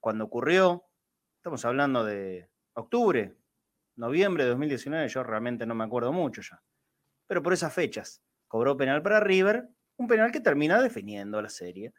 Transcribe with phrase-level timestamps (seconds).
[0.00, 0.84] cuando ocurrió,
[1.36, 3.34] estamos hablando de octubre,
[3.94, 6.62] noviembre de 2019, yo realmente no me acuerdo mucho ya,
[7.26, 11.94] pero por esas fechas cobró penal para River, un penal que termina definiendo la serie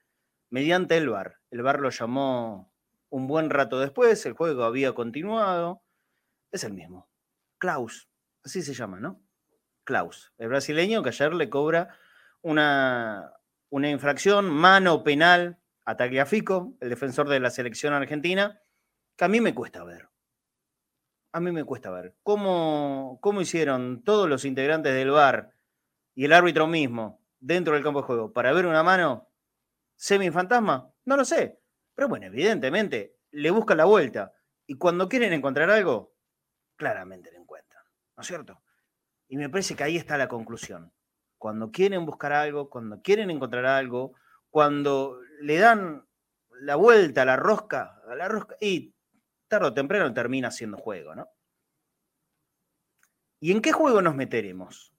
[0.51, 1.39] mediante el VAR.
[1.49, 2.71] El VAR lo llamó
[3.09, 5.83] un buen rato después, el juego había continuado.
[6.51, 7.09] Es el mismo.
[7.57, 8.09] Klaus,
[8.43, 9.21] así se llama, ¿no?
[9.83, 11.97] Klaus, el brasileño que ayer le cobra
[12.41, 13.33] una,
[13.69, 18.59] una infracción, mano penal a Tagliafico, el defensor de la selección argentina,
[19.15, 20.09] que a mí me cuesta ver.
[21.31, 22.15] A mí me cuesta ver.
[22.23, 25.53] ¿Cómo, cómo hicieron todos los integrantes del VAR
[26.15, 29.29] y el árbitro mismo dentro del campo de juego para ver una mano
[29.95, 30.91] semi-fantasma?
[31.05, 31.59] No lo sé.
[31.97, 34.31] Pero bueno, evidentemente le buscan la vuelta.
[34.67, 36.13] Y cuando quieren encontrar algo,
[36.75, 37.83] claramente lo encuentran.
[38.15, 38.61] ¿No es cierto?
[39.27, 40.93] Y me parece que ahí está la conclusión.
[41.39, 44.13] Cuando quieren buscar algo, cuando quieren encontrar algo,
[44.51, 46.07] cuando le dan
[46.61, 48.93] la vuelta a la rosca, a la rosca, y
[49.47, 51.27] tarde o temprano termina siendo juego, ¿no?
[53.39, 54.93] ¿Y en qué juego nos meteremos?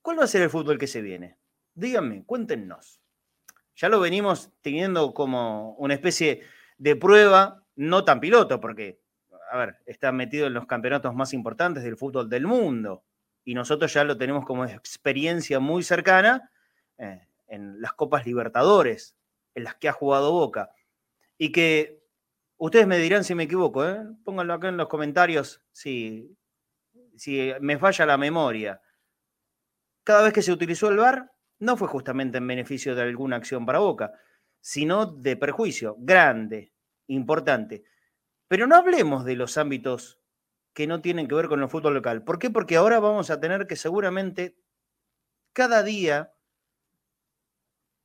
[0.00, 1.40] ¿Cuál va a ser el fútbol que se viene?
[1.74, 3.00] Díganme, cuéntenos.
[3.76, 6.42] Ya lo venimos teniendo como una especie
[6.78, 9.00] de prueba, no tan piloto, porque,
[9.50, 13.04] a ver, está metido en los campeonatos más importantes del fútbol del mundo.
[13.44, 16.50] Y nosotros ya lo tenemos como experiencia muy cercana
[16.96, 19.14] eh, en las Copas Libertadores,
[19.54, 20.70] en las que ha jugado Boca.
[21.36, 22.02] Y que
[22.56, 24.00] ustedes me dirán si me equivoco, ¿eh?
[24.24, 26.34] pónganlo acá en los comentarios si,
[27.14, 28.80] si me falla la memoria.
[30.02, 33.66] Cada vez que se utilizó el VAR, no fue justamente en beneficio de alguna acción
[33.66, 34.12] para Boca,
[34.60, 36.72] sino de perjuicio grande,
[37.06, 37.84] importante.
[38.48, 40.20] Pero no hablemos de los ámbitos
[40.74, 42.22] que no tienen que ver con el fútbol local.
[42.24, 42.50] ¿Por qué?
[42.50, 44.58] Porque ahora vamos a tener que seguramente
[45.52, 46.34] cada día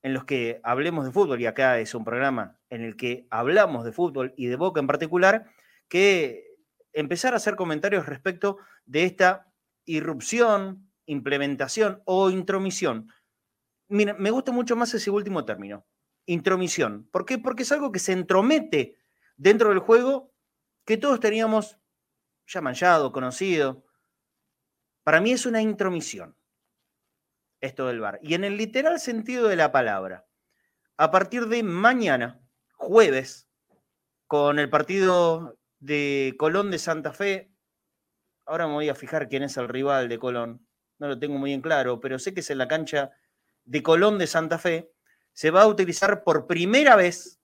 [0.03, 3.85] en los que hablemos de fútbol, y acá es un programa en el que hablamos
[3.85, 5.51] de fútbol y de Boca en particular,
[5.87, 6.45] que
[6.93, 9.53] empezar a hacer comentarios respecto de esta
[9.85, 13.11] irrupción, implementación o intromisión
[13.91, 15.85] Mira, me gusta mucho más ese último término,
[16.25, 17.09] intromisión.
[17.11, 17.37] ¿Por qué?
[17.37, 18.97] Porque es algo que se entromete
[19.35, 20.33] dentro del juego
[20.85, 21.77] que todos teníamos
[22.47, 23.83] ya manchado, conocido.
[25.03, 26.37] Para mí es una intromisión
[27.59, 28.17] esto del bar.
[28.21, 30.25] Y en el literal sentido de la palabra,
[30.95, 32.41] a partir de mañana,
[32.77, 33.49] jueves,
[34.25, 37.51] con el partido de Colón de Santa Fe,
[38.45, 40.65] ahora me voy a fijar quién es el rival de Colón,
[40.97, 43.11] no lo tengo muy en claro, pero sé que es en la cancha
[43.65, 44.91] de Colón de Santa Fe,
[45.33, 47.39] se va a utilizar por primera vez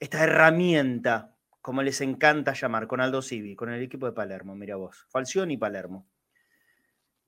[0.00, 4.76] esta herramienta, como les encanta llamar, con Aldo Civi, con el equipo de Palermo, mira
[4.76, 6.06] vos, Falción y Palermo.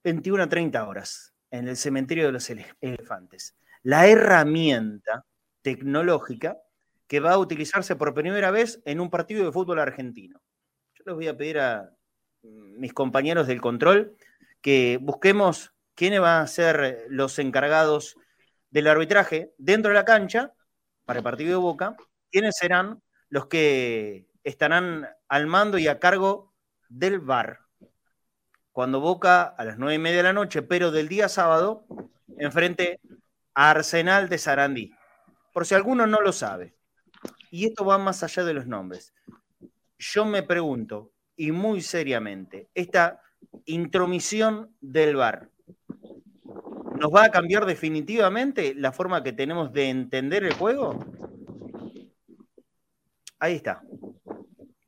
[0.05, 3.57] 21 a 30 horas en el cementerio de los elefantes.
[3.83, 5.25] La herramienta
[5.63, 6.59] tecnológica
[7.07, 10.41] que va a utilizarse por primera vez en un partido de fútbol argentino.
[10.95, 11.91] Yo les voy a pedir a
[12.43, 14.17] mis compañeros del control
[14.61, 18.17] que busquemos quiénes van a ser los encargados
[18.71, 20.53] del arbitraje dentro de la cancha
[21.05, 21.97] para el partido de Boca,
[22.31, 26.55] quiénes serán los que estarán al mando y a cargo
[26.89, 27.61] del VAR.
[28.71, 31.87] Cuando Boca a las nueve y media de la noche, pero del día sábado,
[32.39, 33.01] enfrente
[33.55, 34.93] a Arsenal de Sarandí.
[35.53, 36.77] Por si alguno no lo sabe.
[37.51, 39.15] Y esto va más allá de los nombres.
[39.99, 43.23] Yo me pregunto, y muy seriamente, esta
[43.65, 45.51] intromisión del VAR,
[46.99, 50.99] ¿Nos va a cambiar definitivamente la forma que tenemos de entender el juego?
[53.39, 53.83] Ahí está.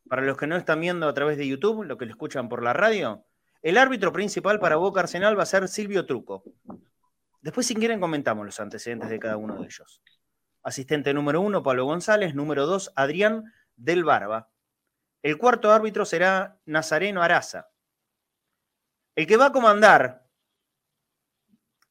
[0.09, 2.63] Para los que no están viendo a través de YouTube, lo que lo escuchan por
[2.63, 3.27] la radio,
[3.61, 6.45] el árbitro principal para Boca Arsenal va a ser Silvio Truco.
[7.43, 10.01] Después, si quieren, comentamos los antecedentes de cada uno de ellos.
[10.63, 12.35] Asistente número uno, Pablo González.
[12.35, 14.51] Número dos, Adrián del Barba.
[15.23, 17.69] El cuarto árbitro será Nazareno Araza.
[19.15, 20.28] El que va a comandar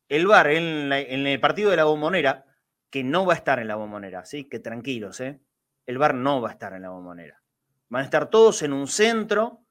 [0.09, 2.45] el VAR en, el partido de la bombonera,
[2.89, 5.41] que no va a estar en la bombonera, así que tranquilos, ¿eh?
[5.85, 7.41] el VAR no va a estar en la bombonera.
[7.89, 9.65] Van a estar todos en un centro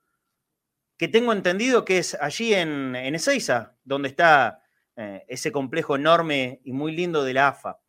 [0.97, 4.63] que tengo entendido que es allí en, en Ezeiza, donde está
[4.97, 7.81] eh, ese complejo enorme y muy lindo de la AFA.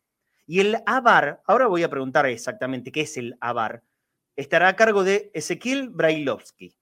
[0.46, 3.82] Y el AVAR, ahora voy a preguntar exactamente qué es el AVAR,
[4.36, 6.76] estará a cargo de Ezequiel Brailovsky.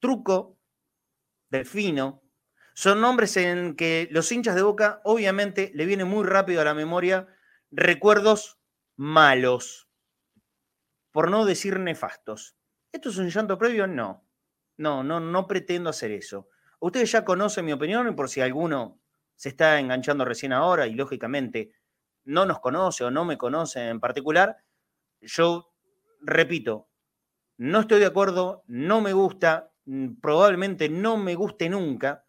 [0.00, 0.58] Truco,
[1.48, 2.21] Delfino,
[2.74, 6.74] son nombres en que los hinchas de Boca obviamente le viene muy rápido a la
[6.74, 7.28] memoria
[7.70, 8.58] recuerdos
[8.96, 9.88] malos,
[11.10, 12.56] por no decir nefastos.
[12.90, 13.86] ¿Esto es un llanto previo?
[13.86, 14.26] No.
[14.78, 16.48] No, no, no pretendo hacer eso.
[16.80, 19.00] Ustedes ya conocen mi opinión y por si alguno
[19.36, 21.72] se está enganchando recién ahora y lógicamente
[22.24, 24.56] no nos conoce o no me conoce en particular,
[25.20, 25.72] yo
[26.20, 26.88] repito,
[27.58, 32.24] no estoy de acuerdo, no me gusta, mm, probablemente no me guste nunca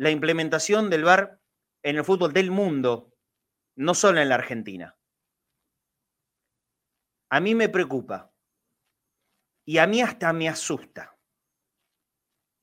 [0.00, 1.42] la implementación del VAR
[1.82, 3.14] en el fútbol del mundo,
[3.76, 4.96] no solo en la Argentina.
[7.28, 8.32] A mí me preocupa
[9.66, 11.18] y a mí hasta me asusta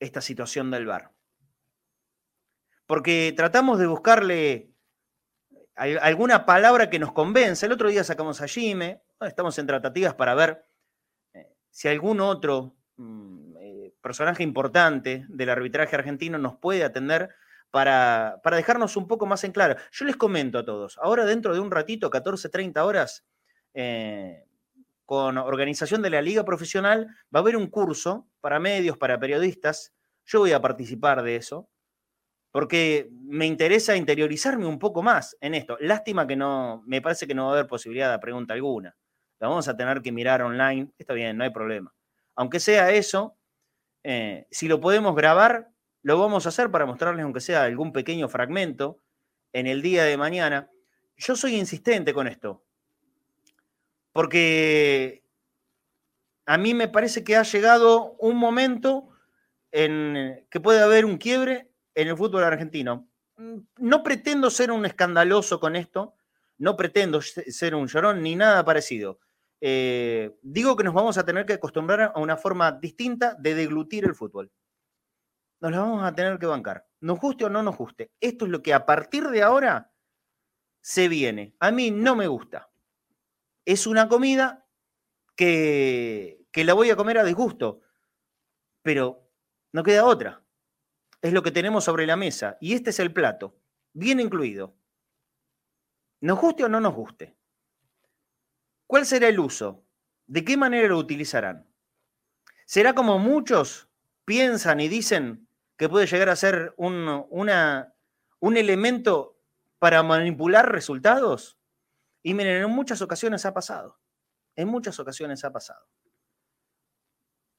[0.00, 1.14] esta situación del VAR.
[2.86, 4.74] Porque tratamos de buscarle
[5.76, 7.66] alguna palabra que nos convence.
[7.66, 10.66] El otro día sacamos a Jime, estamos en tratativas para ver
[11.34, 13.47] eh, si algún otro mm,
[14.00, 17.30] personaje importante del arbitraje argentino nos puede atender
[17.70, 19.76] para, para, dejarnos un poco más en claro.
[19.92, 23.26] Yo les comento a todos, ahora dentro de un ratito, 14, 30 horas,
[23.74, 24.44] eh,
[25.08, 29.94] con organización de la Liga Profesional, va a haber un curso para medios, para periodistas.
[30.26, 31.70] Yo voy a participar de eso
[32.50, 35.78] porque me interesa interiorizarme un poco más en esto.
[35.80, 38.96] Lástima que no, me parece que no va a haber posibilidad de pregunta alguna.
[39.38, 41.94] La vamos a tener que mirar online, está bien, no hay problema.
[42.34, 43.37] Aunque sea eso,
[44.10, 45.68] eh, si lo podemos grabar,
[46.00, 49.02] lo vamos a hacer para mostrarles, aunque sea algún pequeño fragmento,
[49.52, 50.70] en el día de mañana.
[51.18, 52.64] Yo soy insistente con esto,
[54.12, 55.24] porque
[56.46, 59.10] a mí me parece que ha llegado un momento
[59.72, 63.06] en que puede haber un quiebre en el fútbol argentino.
[63.36, 66.14] Mm, no pretendo ser un escandaloso con esto,
[66.56, 69.20] no pretendo ser un llorón ni nada parecido.
[69.60, 74.04] Eh, digo que nos vamos a tener que acostumbrar a una forma distinta de deglutir
[74.04, 74.50] el fútbol.
[75.60, 76.86] Nos la vamos a tener que bancar.
[77.00, 78.12] Nos guste o no nos guste.
[78.20, 79.92] Esto es lo que a partir de ahora
[80.80, 81.54] se viene.
[81.58, 82.70] A mí no me gusta.
[83.64, 84.66] Es una comida
[85.36, 87.80] que, que la voy a comer a disgusto,
[88.82, 89.28] pero
[89.72, 90.44] no queda otra
[91.22, 93.56] es lo que tenemos sobre la mesa y este es el plato,
[93.92, 94.76] bien incluido.
[96.20, 97.37] Nos guste o no nos guste.
[98.88, 99.84] ¿Cuál será el uso?
[100.26, 101.70] ¿De qué manera lo utilizarán?
[102.64, 103.90] ¿Será como muchos
[104.24, 105.46] piensan y dicen
[105.76, 109.38] que puede llegar a ser un, un elemento
[109.78, 111.58] para manipular resultados?
[112.22, 114.00] Y miren, en muchas ocasiones ha pasado.
[114.56, 115.86] En muchas ocasiones ha pasado.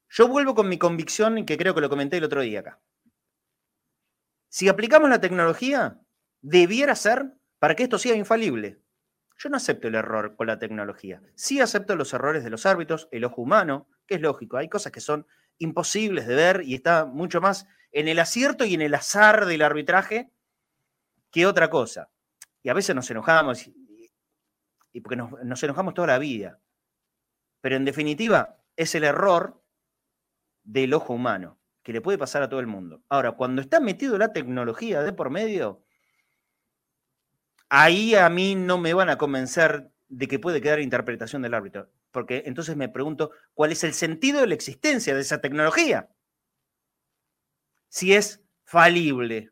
[0.10, 2.82] Yo vuelvo con mi convicción, que creo que lo comenté el otro día acá.
[4.50, 6.02] Si aplicamos la tecnología,
[6.42, 8.82] debiera ser para que esto sea infalible.
[9.40, 11.22] Yo no acepto el error con la tecnología.
[11.34, 14.58] Sí acepto los errores de los árbitros, el ojo humano, que es lógico.
[14.58, 15.26] Hay cosas que son
[15.60, 19.62] imposibles de ver y está mucho más en el acierto y en el azar del
[19.62, 20.30] arbitraje
[21.32, 22.10] que otra cosa.
[22.62, 26.60] Y a veces nos enojamos y, porque nos, nos enojamos toda la vida.
[27.62, 29.64] Pero en definitiva, es el error
[30.64, 33.04] del ojo humano que le puede pasar a todo el mundo.
[33.08, 35.86] Ahora, cuando está metido la tecnología de por medio,
[37.70, 41.90] ahí a mí no me van a convencer de que puede quedar interpretación del árbitro,
[42.12, 46.10] porque entonces me pregunto cuál es el sentido de la existencia de esa tecnología.
[47.88, 49.52] Si es falible.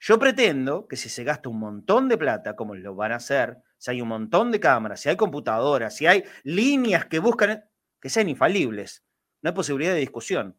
[0.00, 3.58] Yo pretendo que si se gasta un montón de plata, como lo van a hacer,
[3.78, 7.64] si hay un montón de cámaras, si hay computadoras, si hay líneas que buscan,
[8.00, 9.02] que sean infalibles.
[9.40, 10.58] No hay posibilidad de discusión.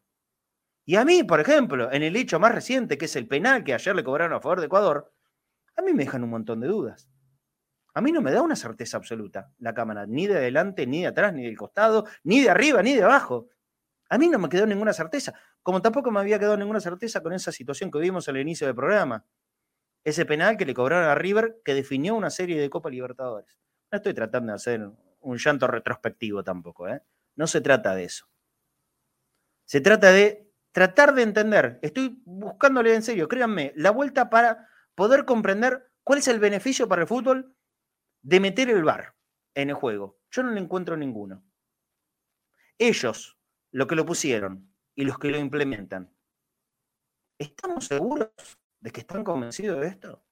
[0.84, 3.74] Y a mí, por ejemplo, en el hecho más reciente, que es el penal que
[3.74, 5.12] ayer le cobraron a favor de Ecuador,
[5.76, 7.08] a mí me dejan un montón de dudas.
[7.94, 11.06] A mí no me da una certeza absoluta la cámara, ni de adelante, ni de
[11.06, 13.48] atrás, ni del costado, ni de arriba, ni de abajo.
[14.10, 17.32] A mí no me quedó ninguna certeza, como tampoco me había quedado ninguna certeza con
[17.32, 19.24] esa situación que vimos al inicio del programa.
[20.04, 23.58] Ese penal que le cobraron a River que definió una serie de Copa Libertadores.
[23.90, 24.90] No estoy tratando de hacer
[25.20, 27.02] un llanto retrospectivo tampoco, ¿eh?
[27.34, 28.26] No se trata de eso.
[29.64, 35.24] Se trata de tratar de entender, estoy buscándole en serio, créanme, la vuelta para poder
[35.24, 37.54] comprender cuál es el beneficio para el fútbol
[38.22, 39.14] de meter el VAR
[39.54, 40.18] en el juego.
[40.30, 41.44] Yo no le encuentro ninguno.
[42.78, 43.38] Ellos,
[43.70, 46.12] lo que lo pusieron y los que lo implementan,
[47.38, 48.30] ¿estamos seguros
[48.80, 50.24] de que están convencidos de esto?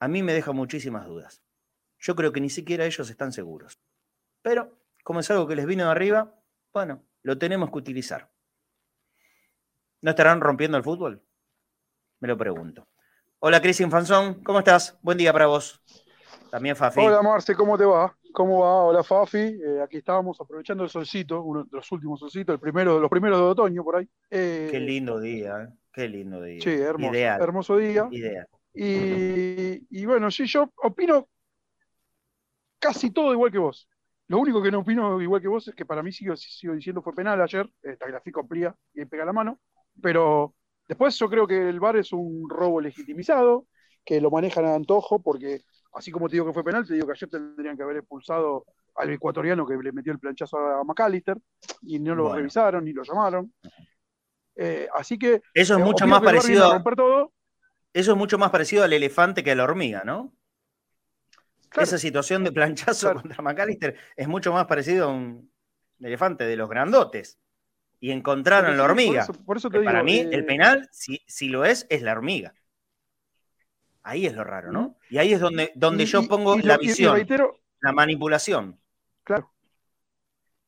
[0.00, 1.42] A mí me deja muchísimas dudas.
[1.98, 3.78] Yo creo que ni siquiera ellos están seguros.
[4.42, 6.38] Pero, como es algo que les vino de arriba,
[6.72, 8.30] bueno, lo tenemos que utilizar.
[10.02, 11.23] ¿No estarán rompiendo el fútbol?
[12.20, 12.86] Me lo pregunto.
[13.40, 14.98] Hola, Cris Infanzón, ¿cómo estás?
[15.02, 15.82] Buen día para vos.
[16.50, 17.00] También Fafi.
[17.00, 18.16] Hola, Marce, ¿cómo te va?
[18.32, 18.84] ¿Cómo va?
[18.84, 19.38] Hola, Fafi.
[19.38, 23.38] Eh, aquí estábamos aprovechando el solcito, uno de los últimos solcitos, el primero, los primeros
[23.38, 24.08] de otoño por ahí.
[24.30, 25.74] Eh, qué lindo día, ¿eh?
[25.92, 26.62] qué lindo día.
[26.62, 28.08] Sí, hermoso, hermoso día.
[28.10, 28.48] Ideal.
[28.72, 31.28] Y, y bueno, sí, yo opino
[32.78, 33.88] casi todo igual que vos.
[34.28, 37.02] Lo único que no opino igual que vos es que para mí sigo, sigo diciendo
[37.02, 39.60] fue penal ayer, esta gráfico amplía y pega la mano,
[40.00, 40.54] pero
[40.88, 43.66] después yo creo que el VAR es un robo legitimizado,
[44.04, 45.62] que lo manejan a antojo, porque
[45.94, 48.66] así como te digo que fue penal, te digo que ayer tendrían que haber expulsado
[48.96, 51.36] al ecuatoriano que le metió el planchazo a McAllister
[51.82, 53.52] y no lo revisaron ni lo llamaron.
[54.56, 56.82] Eh, así que eso es eh, mucho más parecido.
[57.92, 60.34] Eso es mucho más parecido al elefante que a la hormiga, ¿no?
[61.76, 65.50] Esa situación de planchazo contra McAllister es mucho más parecido a un
[66.00, 67.40] elefante de los grandotes.
[68.04, 69.26] Y encontraron la hormiga.
[69.82, 72.52] para mí, el eh, penal, si, si, lo es, es la hormiga.
[74.02, 74.98] Ahí es lo raro, ¿no?
[75.08, 77.26] Y ahí es donde, donde yo pongo la visión,
[77.80, 78.78] la manipulación.
[79.22, 79.50] Claro.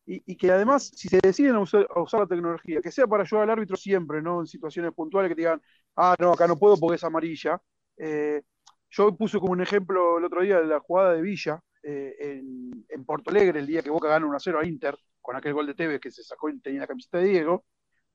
[0.07, 1.87] Y, que además, si se deciden a usar,
[2.21, 4.41] la tecnología, que sea para ayudar al árbitro siempre, ¿no?
[4.41, 5.61] En situaciones puntuales que te digan,
[5.97, 7.61] ah, no, acá no puedo porque es amarilla.
[7.99, 8.41] Eh,
[8.89, 12.41] yo puse como un ejemplo el otro día de la jugada de Villa eh,
[12.89, 15.75] en, Porto Alegre, el día que Boca gana 1-0 a Inter, con aquel gol de
[15.75, 17.65] Tevez que se sacó y tenía la camiseta de Diego.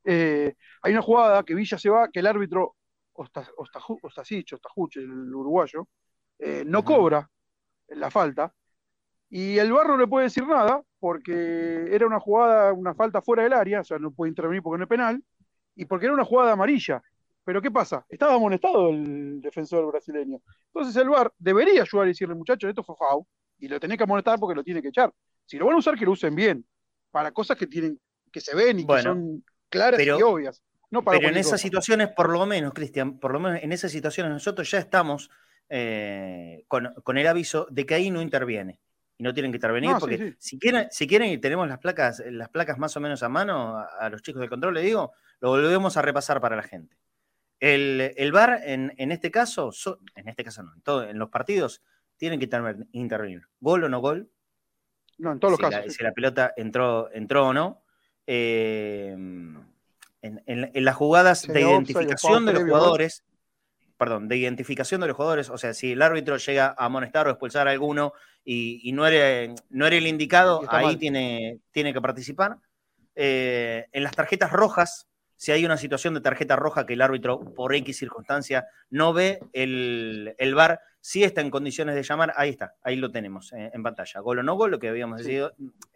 [0.06, 2.78] Eh, hay una jugada que Villa se va, que el árbitro
[3.12, 5.90] Ostasic, Ostajuch, el uruguayo,
[6.40, 7.30] eh, no cobra
[7.90, 8.54] la falta.
[9.30, 13.44] Y el Barro no le puede decir nada porque era una jugada, una falta fuera
[13.44, 15.22] del área, o sea, no puede intervenir porque no es penal,
[15.76, 17.04] y porque era una jugada amarilla.
[17.44, 18.06] Pero ¿qué pasa?
[18.08, 20.40] Estaba amonestado el defensor brasileño.
[20.68, 23.28] Entonces el VAR debería ayudar y decirle, muchachos, esto fue FAU,
[23.60, 25.12] y lo tenés que amonestar porque lo tiene que echar.
[25.46, 26.66] Si lo van a usar, que lo usen bien,
[27.12, 28.00] para cosas que tienen,
[28.32, 30.64] que se ven y que son claras y obvias.
[30.90, 34.32] No pero en esas situaciones, por lo menos, Cristian, por lo menos en esas situaciones
[34.32, 35.30] nosotros ya estamos
[35.70, 38.80] eh, con, el aviso de que ahí no interviene.
[39.18, 42.50] Y no tienen que intervenir, porque Si, quieren, si quieren y tenemos las placas, las
[42.50, 45.96] placas más o menos a mano, a los chicos del control, le digo, lo volvemos
[45.96, 46.98] a repasar para la gente.
[47.62, 49.72] El, el VAR, en, este caso,
[50.16, 51.84] en este caso no, en, todo, en los partidos,
[52.18, 52.50] tienen que
[52.92, 53.44] intervenir.
[53.60, 54.32] Gol o no gol.
[55.22, 55.94] No, en todos los casos.
[55.94, 57.84] Si la pelota entró, entró o no.
[58.26, 59.16] Eh,
[60.24, 63.24] en, las jugadas de identificación de los jugadores,
[63.98, 67.30] perdón, de identificación de los jugadores, o sea, si el árbitro llega a amonestar o
[67.30, 68.14] expulsar a alguno
[68.44, 72.58] y, no, era, no era el indicado, ahí tiene, tiene que participar.
[73.14, 77.54] Eh, en las tarjetas rojas, si hay una situación de tarjeta roja que el árbitro,
[77.54, 82.52] por X circunstancia, no ve el, el VAR, si está en condiciones de llamar, ahí
[82.52, 84.20] está, ahí lo tenemos eh, en pantalla.
[84.22, 85.24] Gol o no gol, lo que habíamos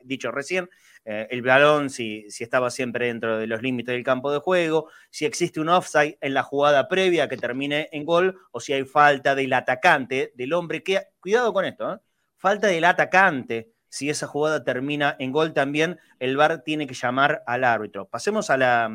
[0.04, 0.70] dicho recién,
[1.06, 4.90] eh, el balón, si, si estaba siempre dentro de los límites del campo de juego,
[5.12, 8.84] si existe un offside en la jugada previa que termine en gol, o si hay
[8.84, 11.98] falta del atacante, del hombre que, cuidado con esto, ¿eh?
[12.36, 17.44] falta del atacante si esa jugada termina en gol también, el VAR tiene que llamar
[17.48, 18.10] al árbitro.
[18.10, 18.92] Pasemos a la,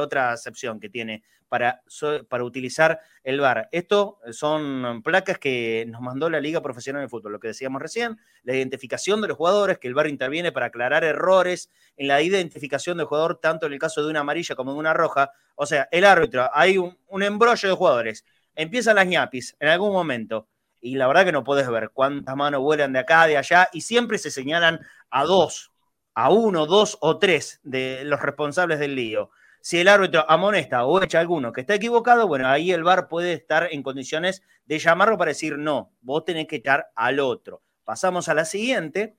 [0.00, 1.82] otra acepción que tiene para,
[2.28, 3.68] para utilizar el VAR.
[3.72, 8.16] Esto son placas que nos mandó la Liga Profesional de Fútbol, lo que decíamos recién,
[8.44, 12.96] la identificación de los jugadores, que el VAR interviene para aclarar errores en la identificación
[12.96, 15.32] del jugador, tanto en el caso de una amarilla como de una roja.
[15.56, 19.92] O sea, el árbitro, hay un, un embrollo de jugadores, empiezan las ñapis en algún
[19.92, 20.46] momento
[20.84, 23.80] y la verdad que no puedes ver cuántas manos vuelan de acá, de allá, y
[23.80, 25.72] siempre se señalan a dos,
[26.12, 29.30] a uno, dos o tres de los responsables del lío.
[29.62, 33.08] Si el árbitro amonesta o echa a alguno que está equivocado, bueno, ahí el VAR
[33.08, 37.62] puede estar en condiciones de llamarlo para decir, no, vos tenés que echar al otro.
[37.84, 39.16] Pasamos a la siguiente,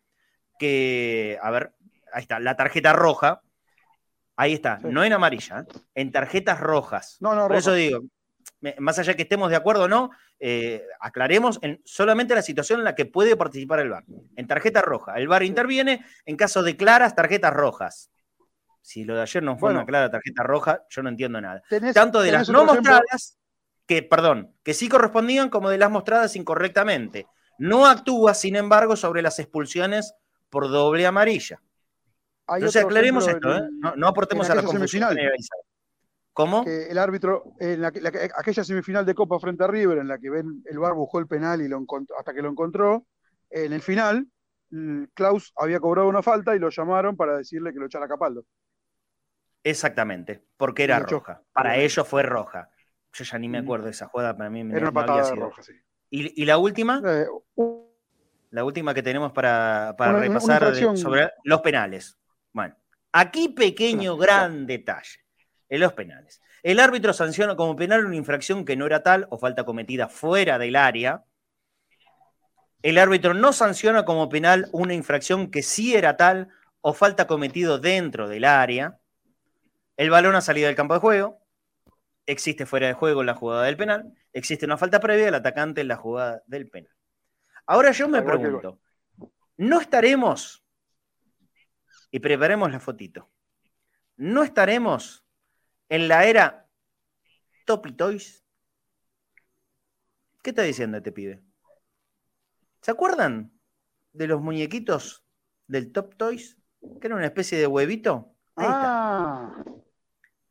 [0.59, 1.73] que, a ver,
[2.13, 3.41] ahí está, la tarjeta roja.
[4.35, 5.79] Ahí está, no en amarilla, ¿eh?
[5.95, 7.17] en tarjetas rojas.
[7.21, 8.01] No, no, Por eso digo,
[8.79, 12.85] más allá que estemos de acuerdo o no, eh, aclaremos en solamente la situación en
[12.85, 14.03] la que puede participar el VAR.
[14.35, 15.15] En tarjeta roja.
[15.15, 18.11] El VAR interviene en caso de claras tarjetas rojas.
[18.81, 21.63] Si lo de ayer no fue una clara tarjeta roja, yo no entiendo nada.
[21.93, 23.37] Tanto de las no mostradas,
[23.87, 27.25] que, perdón, que sí correspondían, como de las mostradas incorrectamente.
[27.57, 30.13] No actúa, sin embargo, sobre las expulsiones
[30.51, 31.61] por doble amarilla.
[32.47, 33.61] Entonces aclaremos esto, ¿eh?
[33.95, 35.17] no, aportemos a la confusión.
[36.35, 36.65] ¿Cómo?
[36.67, 40.79] el árbitro, en aquella semifinal de Copa frente a River, en la que ven el
[40.79, 41.81] bar buscó el penal y lo
[42.19, 43.05] hasta que lo encontró,
[43.49, 44.27] en el final,
[45.13, 48.43] Klaus había cobrado una falta y lo llamaron para decirle que lo echara a Capaldo.
[49.63, 51.41] Exactamente, porque era roja.
[51.53, 52.69] Para ellos fue roja.
[53.13, 55.71] Yo ya ni me acuerdo de esa jugada, para mí era una patada roja, sí.
[56.09, 57.01] ¿Y, la última?
[57.05, 57.27] Eh,
[58.49, 62.19] la última que tenemos para, repasar sobre los penales.
[62.51, 62.75] Bueno,
[63.13, 65.24] aquí pequeño, gran detalle
[65.69, 66.41] en los penales.
[66.63, 70.57] El árbitro sanciona como penal una infracción que no era tal o falta cometida fuera
[70.57, 71.23] del área.
[72.81, 76.49] El árbitro no sanciona como penal una infracción que sí era tal
[76.81, 78.99] o falta cometido dentro del área.
[79.97, 81.39] El balón ha salido del campo de juego.
[82.27, 84.13] Existe fuera de juego en la jugada del penal.
[84.33, 86.93] Existe una falta previa del atacante en la jugada del penal.
[87.65, 88.79] Ahora yo me pregunto,
[89.57, 90.63] ¿no estaremos,
[92.11, 93.31] y preparemos la fotito,
[94.17, 95.24] ¿no estaremos
[95.89, 96.67] en la era
[97.65, 98.43] Topi Toys.
[100.41, 101.41] ¿Qué está diciendo este pibe?
[102.81, 103.51] ¿Se acuerdan
[104.13, 105.25] de los muñequitos
[105.67, 106.57] del Top Toys?
[107.01, 108.35] Que era una especie de huevito.
[108.55, 109.63] Ahí ah.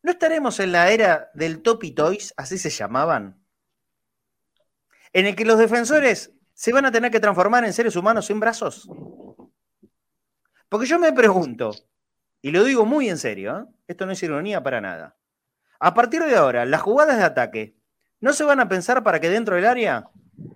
[0.03, 3.43] ¿No estaremos en la era del Topi Toys, así se llamaban?
[5.13, 8.39] En el que los defensores se van a tener que transformar en seres humanos sin
[8.39, 8.87] brazos.
[10.69, 11.71] Porque yo me pregunto,
[12.41, 13.65] y lo digo muy en serio, ¿eh?
[13.87, 15.17] esto no es ironía para nada.
[15.79, 17.75] A partir de ahora, las jugadas de ataque,
[18.19, 20.09] ¿no se van a pensar para que dentro del área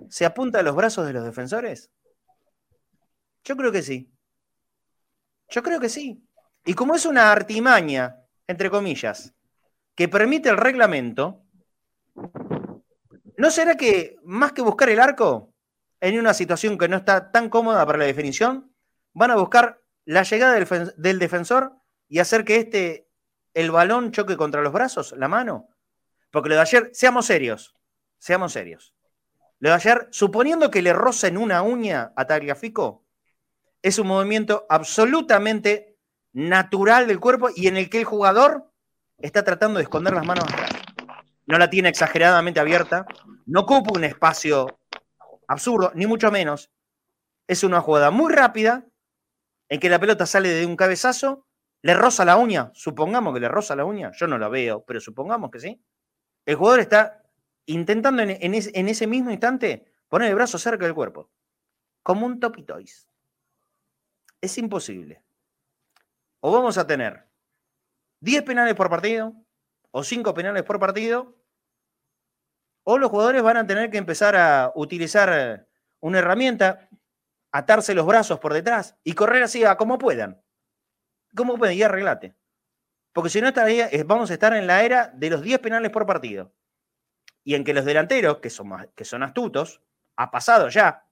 [0.09, 1.91] se apunta a los brazos de los defensores?
[3.43, 4.11] Yo creo que sí.
[5.49, 6.23] Yo creo que sí.
[6.65, 9.33] Y como es una artimaña, entre comillas,
[9.95, 11.43] que permite el reglamento,
[13.37, 15.53] ¿no será que más que buscar el arco
[16.01, 18.73] en una situación que no está tan cómoda para la definición,
[19.13, 21.73] van a buscar la llegada del, del defensor
[22.07, 23.08] y hacer que este
[23.53, 25.69] el balón choque contra los brazos, la mano.
[26.31, 27.75] Porque lo de ayer, seamos serios,
[28.17, 28.93] seamos serios.
[29.59, 33.05] Lo de ayer, suponiendo que le rocen una uña a Tagliafico,
[33.81, 35.97] es un movimiento absolutamente
[36.33, 38.71] natural del cuerpo y en el que el jugador
[39.17, 40.69] está tratando de esconder las manos atrás.
[41.45, 43.05] No la tiene exageradamente abierta,
[43.45, 44.79] no ocupa un espacio
[45.47, 46.71] absurdo, ni mucho menos.
[47.47, 48.85] Es una jugada muy rápida
[49.67, 51.47] en que la pelota sale de un cabezazo
[51.81, 52.71] ¿Le roza la uña?
[52.73, 54.11] Supongamos que le roza la uña.
[54.11, 55.81] Yo no la veo, pero supongamos que sí.
[56.45, 57.23] El jugador está
[57.67, 61.29] intentando en, ese mismo instante poner el brazo cerca del cuerpo.
[62.03, 63.07] Como un Topi Toys.
[64.41, 65.21] Es imposible.
[66.41, 67.27] O vamos a tener
[68.21, 69.33] 10 penales por partido,
[69.91, 71.35] o 5 penales por partido,
[72.83, 75.67] o los jugadores van a tener que empezar a utilizar
[75.99, 76.89] una herramienta,
[77.51, 80.41] atarse los brazos por detrás y correr así a como puedan.
[81.35, 81.75] ¿Cómo puede?
[81.75, 82.35] Y arreglate.
[83.13, 86.05] Porque si no, estaría, vamos a estar en la era de los 10 penales por
[86.05, 86.53] partido.
[87.43, 89.81] Y en que los delanteros, que son, que son astutos,
[90.15, 91.05] ha pasado ya.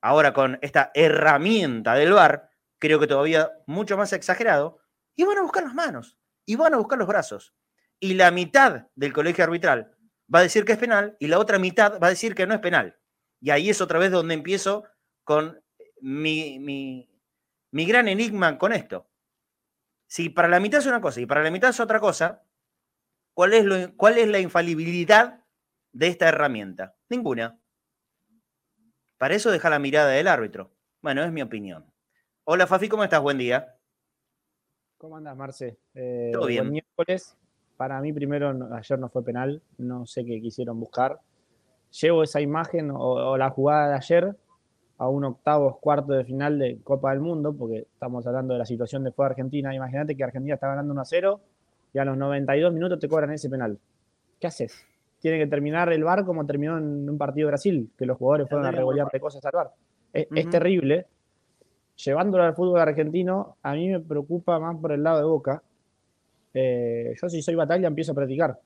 [0.00, 4.80] Ahora con esta herramienta del VAR, creo que todavía mucho más exagerado,
[5.16, 7.54] y van a buscar las manos, y van a buscar los brazos.
[7.98, 9.96] Y la mitad del colegio arbitral
[10.32, 12.54] va a decir que es penal, y la otra mitad va a decir que no
[12.54, 12.96] es penal.
[13.40, 14.84] Y ahí es otra vez donde empiezo
[15.24, 15.60] con
[16.00, 17.08] mi,
[17.70, 19.06] mi gran enigma con esto.
[20.06, 22.42] Si para la mitad es una cosa y para la mitad es otra cosa,
[23.34, 25.44] ¿cuál es, lo, cuál es la infalibilidad
[25.92, 26.96] de esta herramienta?
[27.08, 27.60] Ninguna.
[29.18, 30.72] Para eso deja la mirada del árbitro.
[31.02, 31.84] Bueno, es mi opinión.
[32.44, 33.20] Hola Fafi, ¿cómo estás?
[33.20, 33.76] Buen día.
[34.96, 35.78] ¿Cómo andas, Marce?
[35.94, 36.70] Eh, Todo bien.
[36.70, 37.36] miércoles.
[37.76, 39.62] Para mí, primero, ayer no fue penal.
[39.76, 41.20] No sé qué quisieron buscar.
[42.00, 44.36] Llevo esa imagen o la jugada de ayer
[44.98, 48.66] a un octavos, cuarto de final de Copa del Mundo, porque estamos hablando de la
[48.66, 49.74] situación de fue Argentina.
[49.74, 51.40] Imagínate que Argentina está ganando 1 a 0
[51.94, 53.78] y a los 92 minutos te cobran ese penal.
[54.40, 54.84] ¿Qué haces?
[55.20, 58.48] Tiene que terminar el bar como terminó en un partido de Brasil, que los jugadores
[58.48, 59.70] fueron a regolear de cosas al bar.
[60.12, 61.06] Es, terrible.
[62.04, 65.62] Llevándolo al fútbol argentino, a mí me preocupa más por el lado de Boca.
[66.54, 68.58] Eh, yo si soy batalla empiezo a practicar.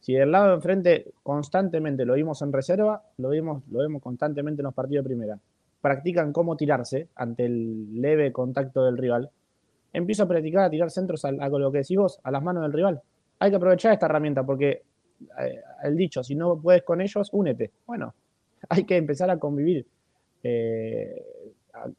[0.00, 4.62] Si del lado de enfrente constantemente lo vimos en reserva, lo vimos, lo vemos constantemente
[4.62, 5.38] en los partidos de primera.
[5.80, 9.30] Practican cómo tirarse ante el leve contacto del rival.
[9.92, 12.72] Empiezo a practicar a tirar centros a, lo que decís vos, a las manos del
[12.72, 13.02] rival.
[13.38, 14.82] Hay que aprovechar esta herramienta porque
[15.38, 17.70] eh, el dicho, si no puedes con ellos, únete.
[17.86, 18.14] Bueno,
[18.70, 19.86] hay que empezar a convivir.
[20.42, 21.22] Eh,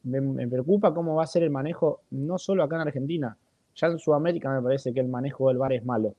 [0.02, 3.36] me, preocupa cómo va a ser el manejo, no solo acá en Argentina,
[3.76, 6.14] ya en Sudamérica me parece que el manejo del bar es malo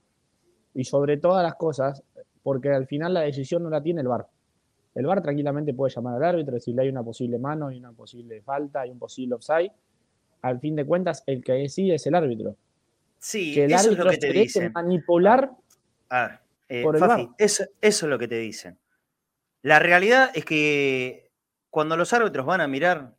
[0.73, 2.03] y sobre todas las cosas,
[2.41, 4.27] porque al final la decisión no la tiene el VAR.
[4.95, 8.41] el VAR tranquilamente puede llamar al árbitro, decirle hay una posible mano, hay una posible
[8.41, 9.71] falta, hay un posible offside.
[10.41, 12.55] Al fin de cuentas, el que decide es el árbitro.
[13.19, 14.71] Sí, que el eso árbitro es lo que te dicen.
[14.73, 15.51] manipular
[16.09, 17.35] Ah, eh, por el Fafi, VAR.
[17.37, 18.77] eso, eso es lo que te dicen.
[19.61, 21.31] La realidad es que
[21.69, 23.15] cuando los árbitros van a mirar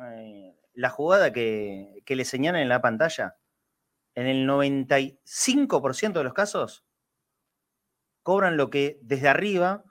[0.00, 3.36] eh, la jugada que, que le señalan en la pantalla,
[4.16, 6.84] en el 95% de los casos,
[8.22, 9.84] cobran lo que desde arriba,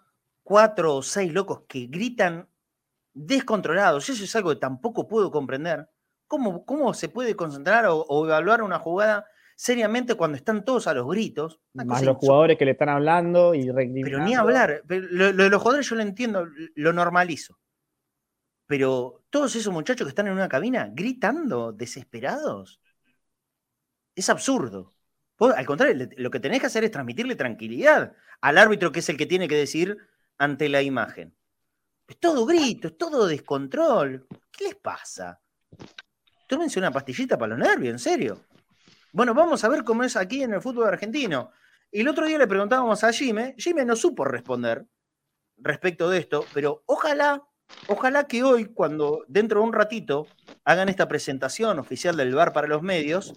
[0.44, 2.50] cuatro o seis locos que gritan
[3.14, 4.10] descontrolados.
[4.10, 5.90] Eso es algo que tampoco puedo comprender.
[6.28, 10.96] ¿Cómo, cómo se puede concentrar o, o evaluar una jugada seriamente cuando están todos a
[10.96, 11.62] los gritos?
[11.74, 13.72] Más los jugadores que le están hablando y
[14.04, 14.82] pero ni hablar.
[14.88, 17.60] Lo, lo de los jugadores yo lo entiendo, lo normalizo.
[18.66, 22.82] Pero todos esos muchachos que están en una cabina gritando, desesperados,
[24.16, 24.92] es absurdo.
[25.40, 29.18] Al contrario, lo que tenés que hacer es transmitirle tranquilidad al árbitro que es el
[29.18, 29.98] que tiene que decir
[30.38, 31.36] ante la imagen.
[32.08, 34.28] Es todo grito, es todo descontrol.
[34.52, 35.42] ¿Qué les pasa?
[36.48, 38.46] Tómense una pastillita para los nervios, en serio.
[39.12, 41.52] Bueno, vamos a ver cómo es aquí en el fútbol argentino.
[41.92, 44.86] Y el otro día le preguntábamos a Jime, Jime no supo responder
[45.58, 47.44] respecto de esto, pero ojalá,
[47.88, 50.28] ojalá que hoy, cuando dentro de un ratito
[50.66, 53.36] hagan esta presentación oficial del VAR para los medios,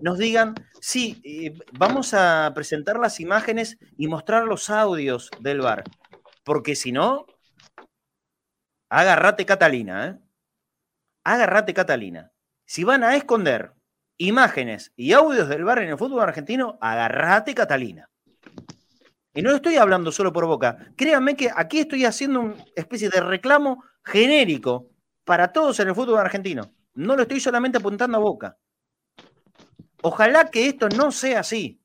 [0.00, 5.84] nos digan, sí, eh, vamos a presentar las imágenes y mostrar los audios del VAR.
[6.42, 7.26] Porque si no,
[8.88, 10.18] agarrate Catalina, ¿eh?
[11.22, 12.32] Agarrate Catalina.
[12.64, 13.74] Si van a esconder
[14.16, 18.08] imágenes y audios del VAR en el fútbol argentino, agarrate Catalina.
[19.34, 20.78] Y no estoy hablando solo por boca.
[20.96, 24.89] Créanme que aquí estoy haciendo una especie de reclamo genérico
[25.30, 26.74] para todos en el fútbol argentino.
[26.94, 28.58] No lo estoy solamente apuntando a boca.
[30.02, 31.80] Ojalá que esto no sea así.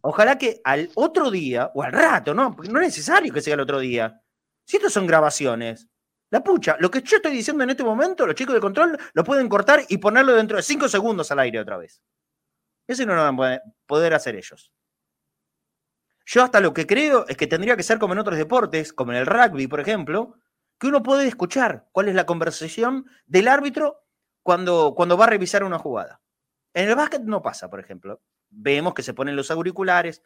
[0.00, 3.52] Ojalá que al otro día, o al rato, no, porque no es necesario que sea
[3.52, 4.18] el otro día.
[4.64, 5.90] Si estos son grabaciones,
[6.30, 9.24] la pucha, lo que yo estoy diciendo en este momento, los chicos de control lo
[9.24, 12.00] pueden cortar y ponerlo dentro de cinco segundos al aire otra vez.
[12.88, 14.72] Eso no lo van a poder- poder hacer ellos.
[16.24, 19.12] Yo hasta lo que creo es que tendría que ser como en otros deportes, como
[19.12, 20.38] en el rugby, por ejemplo,
[20.84, 24.04] que uno puede escuchar cuál es la conversación del árbitro
[24.42, 26.20] cuando, cuando va a revisar una jugada.
[26.74, 28.20] En el básquet no pasa, por ejemplo.
[28.50, 30.22] Vemos que se ponen los auriculares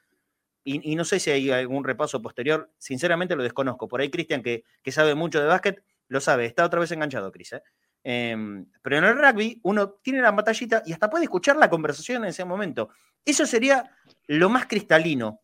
[0.64, 2.72] y, no sé si hay algún repaso posterior.
[2.76, 3.86] Sinceramente lo desconozco.
[3.86, 6.46] Por ahí Cristian, que, que sabe mucho de básquet, lo sabe.
[6.46, 7.52] Está otra vez enganchado, Cris.
[7.52, 7.62] ¿eh?
[8.02, 12.24] Em, pero en el rugby uno tiene la batallita y hasta puede escuchar la conversación
[12.24, 12.88] en ese momento.
[13.24, 13.92] Eso sería
[14.26, 15.40] lo más cristalino.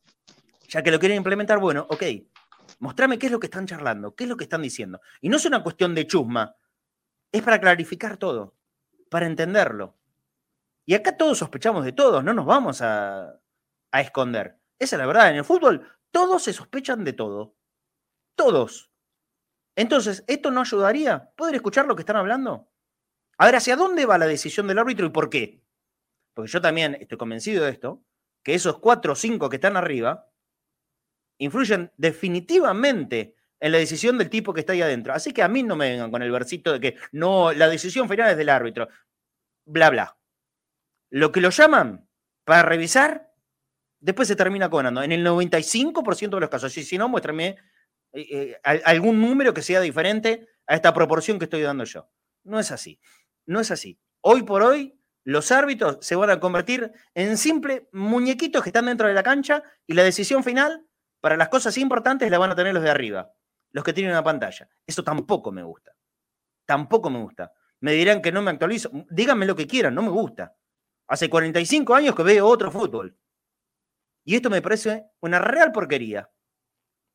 [0.71, 2.03] Ya que lo quieren implementar, bueno, ok,
[2.81, 5.01] mostrame qué es lo que están charlando, qué es lo que están diciendo.
[5.21, 6.57] Y no es una cuestión de chusma,
[7.33, 8.55] es para clarificar todo,
[9.11, 9.97] para entenderlo.
[10.87, 13.41] Y acá todos sospechamos de todos, no nos vamos a,
[13.91, 14.61] a esconder.
[14.79, 17.57] Esa es la verdad, en el fútbol todos se sospechan de todo.
[18.37, 18.93] Todos.
[19.75, 21.33] Entonces, ¿esto no ayudaría?
[21.35, 22.71] ¿Poder escuchar lo que están hablando?
[23.37, 25.65] A ver, ¿hacia dónde va la decisión del árbitro y por qué?
[26.33, 28.05] Porque yo también estoy convencido de esto,
[28.45, 30.31] que esos cuatro o cinco que están arriba
[31.39, 35.13] influyen definitivamente en la decisión del tipo que está ahí adentro.
[35.15, 38.09] Así que a mí no me vengan con el versito de que no, la decisión
[38.09, 38.89] final es del árbitro.
[39.67, 40.19] Bla, bla.
[41.11, 42.09] Lo que lo llaman
[42.45, 43.33] para revisar,
[44.01, 45.03] después se termina cobrando.
[45.03, 46.77] En el 95% de los casos.
[46.77, 47.57] Y si no, muéstrame
[48.13, 52.11] eh, eh, al- algún número que sea diferente a esta proporción que estoy dando yo.
[52.45, 53.01] No es así.
[53.47, 53.99] No es así.
[54.21, 59.09] Hoy por hoy, los árbitros se van a convertir en simples muñequitos que están dentro
[59.09, 60.87] de la cancha y la decisión final
[61.25, 63.33] para las cosas importantes la van a tener los de arriba,
[63.73, 64.69] los que tienen una pantalla.
[64.87, 65.97] Eso tampoco me gusta.
[66.67, 67.51] Tampoco me gusta.
[67.81, 68.91] Me dirán que no me actualizo.
[69.09, 70.55] Díganme lo que quieran, no me gusta.
[71.09, 73.17] Hace 45 años que veo otro fútbol.
[74.23, 76.31] Y esto me parece una real porquería.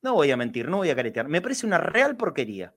[0.01, 1.27] No voy a mentir, no voy a caretear.
[1.27, 2.73] Me parece una real porquería.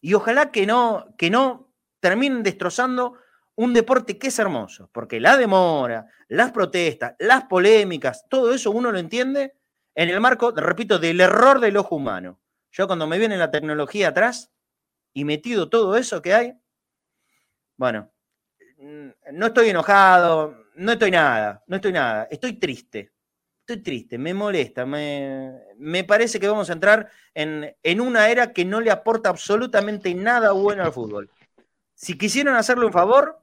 [0.00, 3.18] Y ojalá que no, que no terminen destrozando
[3.56, 8.92] un deporte que es hermoso, porque la demora, las protestas, las polémicas, todo eso uno
[8.92, 9.54] lo entiende
[9.94, 12.40] en el marco, repito, del error del ojo humano.
[12.70, 14.50] Yo cuando me viene la tecnología atrás
[15.12, 16.54] y metido todo eso que hay,
[17.76, 18.10] bueno,
[18.78, 23.12] mm, no estoy enojado, no estoy nada, no estoy nada, estoy triste.
[23.60, 28.52] Estoy triste, me molesta, me, me parece que vamos a entrar en, en una era
[28.52, 31.30] que no le aporta absolutamente nada bueno al fútbol.
[31.94, 33.38] Si quisieran hacerle un favor,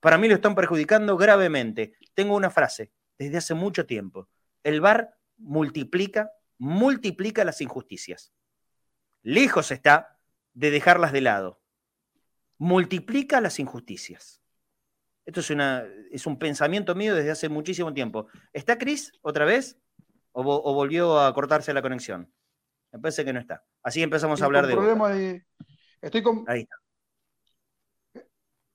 [0.00, 1.94] para mí lo están perjudicando gravemente.
[2.12, 4.28] Tengo una frase desde hace mucho tiempo.
[4.62, 8.32] El VAR multiplica, multiplica las injusticias.
[9.22, 10.18] Lejos está
[10.52, 11.60] de dejarlas de lado.
[12.58, 14.40] Multiplica las injusticias.
[15.26, 18.28] Esto es, una, es un pensamiento mío desde hace muchísimo tiempo.
[18.52, 19.78] ¿Está Cris otra vez?
[20.32, 22.32] ¿O, vo- o volvió a cortarse la conexión?
[22.92, 23.64] Me parece que no está.
[23.82, 24.74] Así empezamos a hablar de.
[24.74, 25.12] Problema
[26.00, 26.44] Estoy con.
[26.46, 26.66] Ahí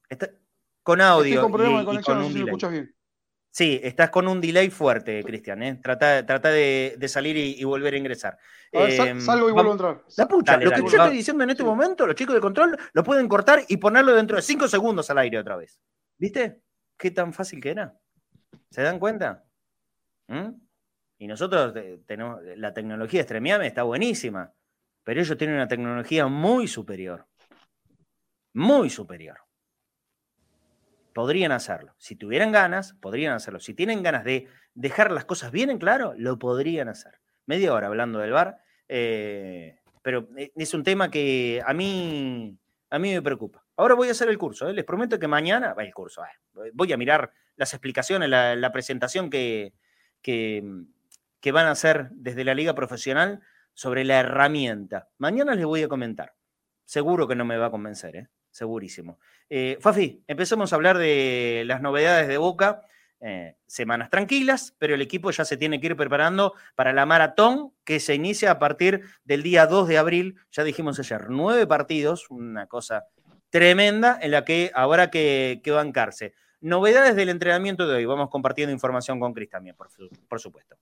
[0.09, 0.31] está.
[0.83, 1.25] Con audio.
[1.35, 2.95] Estoy con problema de conexión, no sé si me escuchas bien.
[3.59, 5.61] Sí, estás con un delay fuerte, Cristian.
[5.63, 5.81] ¿eh?
[5.83, 8.37] Trata, trata de, salir y, volver a ingresar.
[8.73, 10.03] A ver, eh, salgo y vuelvo a entrar.
[10.15, 13.03] La pucha, lo que yo estoy diciendo en este momento, los chicos de control lo
[13.03, 15.77] pueden cortar y ponerlo dentro de cinco segundos al aire otra vez.
[16.17, 16.61] ¿Viste?
[16.97, 17.99] Qué tan fácil que era.
[18.69, 19.43] ¿Se dan cuenta?
[20.27, 20.51] ¿Mm?
[21.17, 21.73] Y nosotros
[22.05, 24.53] tenemos, la tecnología Streamiame está buenísima,
[25.03, 27.27] pero ellos tienen una tecnología muy superior.
[28.53, 29.48] Muy superior
[31.19, 31.93] podrían hacerlo.
[31.97, 33.59] Si tuvieran ganas, podrían hacerlo.
[33.59, 37.19] Si tienen ganas de dejar las cosas bien en claro, lo podrían hacer.
[37.45, 42.57] Media hora hablando del bar, eh, pero eh, es un tema que a mí,
[42.89, 43.65] a mí me preocupa.
[43.75, 44.73] Ahora voy a hacer el curso, ¿eh?
[44.73, 46.23] les prometo que mañana, va el curso,
[46.71, 49.73] voy a mirar las explicaciones, la, presentación que,
[50.21, 50.63] que,
[51.41, 53.41] que van a hacer desde la liga profesional
[53.73, 55.09] sobre la herramienta.
[55.17, 56.33] Mañana les voy a comentar.
[56.85, 58.29] Seguro que no me va a convencer, ¿eh?
[58.59, 59.19] Segurísimo.
[59.49, 62.81] Eh, Fafi, empecemos a hablar de las novedades de Boca.
[63.21, 67.73] Eh, semanas tranquilas, pero el equipo ya se tiene que ir preparando para la maratón
[67.83, 70.35] que se inicia a partir del día 2 de abril.
[70.51, 73.07] Ya dijimos ayer, nueve partidos, una cosa
[73.49, 76.33] tremenda en la que habrá que, bancarse.
[76.61, 78.05] Novedades del entrenamiento de hoy.
[78.05, 79.87] Vamos compartiendo información con Cris también, por,
[80.29, 80.77] por, supuesto.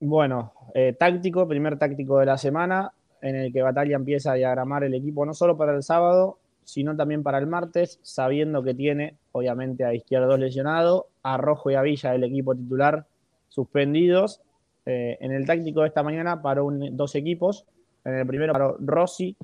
[0.00, 4.84] Bueno, eh, táctico, primer táctico de la semana, en el que Batalla empieza a diagramar
[4.84, 9.14] el equipo no solo para el sábado, sino también para el martes, sabiendo que tiene,
[9.32, 13.06] obviamente, a Izquierdo lesionado, a Rojo y a Villa, el equipo titular,
[13.48, 14.42] suspendidos.
[14.84, 16.60] Eh, en el táctico de esta mañana para
[16.92, 17.64] dos equipos.
[18.04, 19.34] En el primero para Rossi,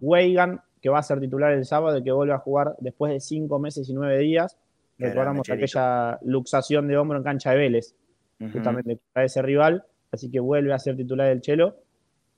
[0.00, 3.18] Weigan, que va a ser titular el sábado y que vuelve a jugar después de
[3.18, 4.56] cinco meses y nueve días.
[4.96, 7.96] Recordamos aquella luxación de hombro en cancha de Vélez,
[8.52, 11.74] justamente para ese rival, así que vuelve a ser titular el Chelo.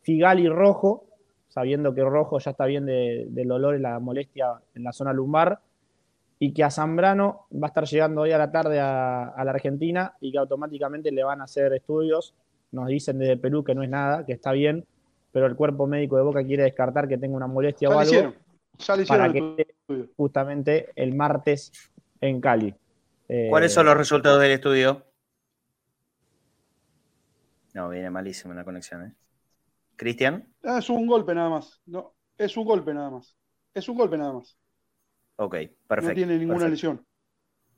[0.00, 1.04] Figali Rojo,
[1.52, 5.60] sabiendo que Rojo ya está bien del dolor y la molestia en la zona lumbar,
[6.38, 10.16] y que a Zambrano va a estar llegando hoy a la tarde a, la Argentina
[10.20, 12.34] y que automáticamente le van a hacer estudios.
[12.72, 14.86] Nos dicen desde Perú que no es nada, que está bien,
[15.30, 18.34] pero el cuerpo médico de Boca quiere descartar que tenga una molestia o algo.
[19.06, 19.74] para que
[20.16, 21.70] justamente el martes
[22.20, 22.74] en Cali.
[23.50, 25.04] ¿Cuáles son los resultados del estudio?
[27.74, 29.04] No, viene malísimo la conexión.
[29.04, 29.12] ¿eh?
[29.96, 30.51] Cristian.
[30.64, 31.80] Ah, es un golpe nada más.
[31.86, 33.36] No, es un golpe nada más.
[33.74, 34.56] Es un golpe nada más.
[35.36, 36.08] Ok, perfecto.
[36.08, 37.04] No tiene ninguna lesión.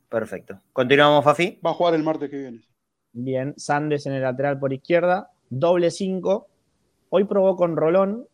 [0.08, 0.60] Perfecto.
[0.72, 1.60] Continuamos, Fafi.
[1.64, 2.60] Va a jugar el martes que viene.
[3.12, 6.48] Bien, Sandes en el lateral por izquierda, doble 5.
[7.10, 8.26] Hoy probó con Rolón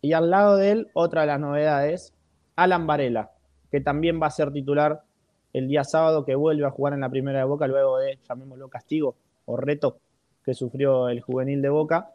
[0.00, 2.14] y al lado de él, otra de las novedades,
[2.56, 3.30] Alan Varela,
[3.70, 5.02] que también va a ser titular
[5.52, 8.68] el día sábado, que vuelve a jugar en la primera de Boca luego de, llamémoslo
[8.68, 10.00] castigo o reto
[10.44, 12.10] que sufrió el juvenil de Boca.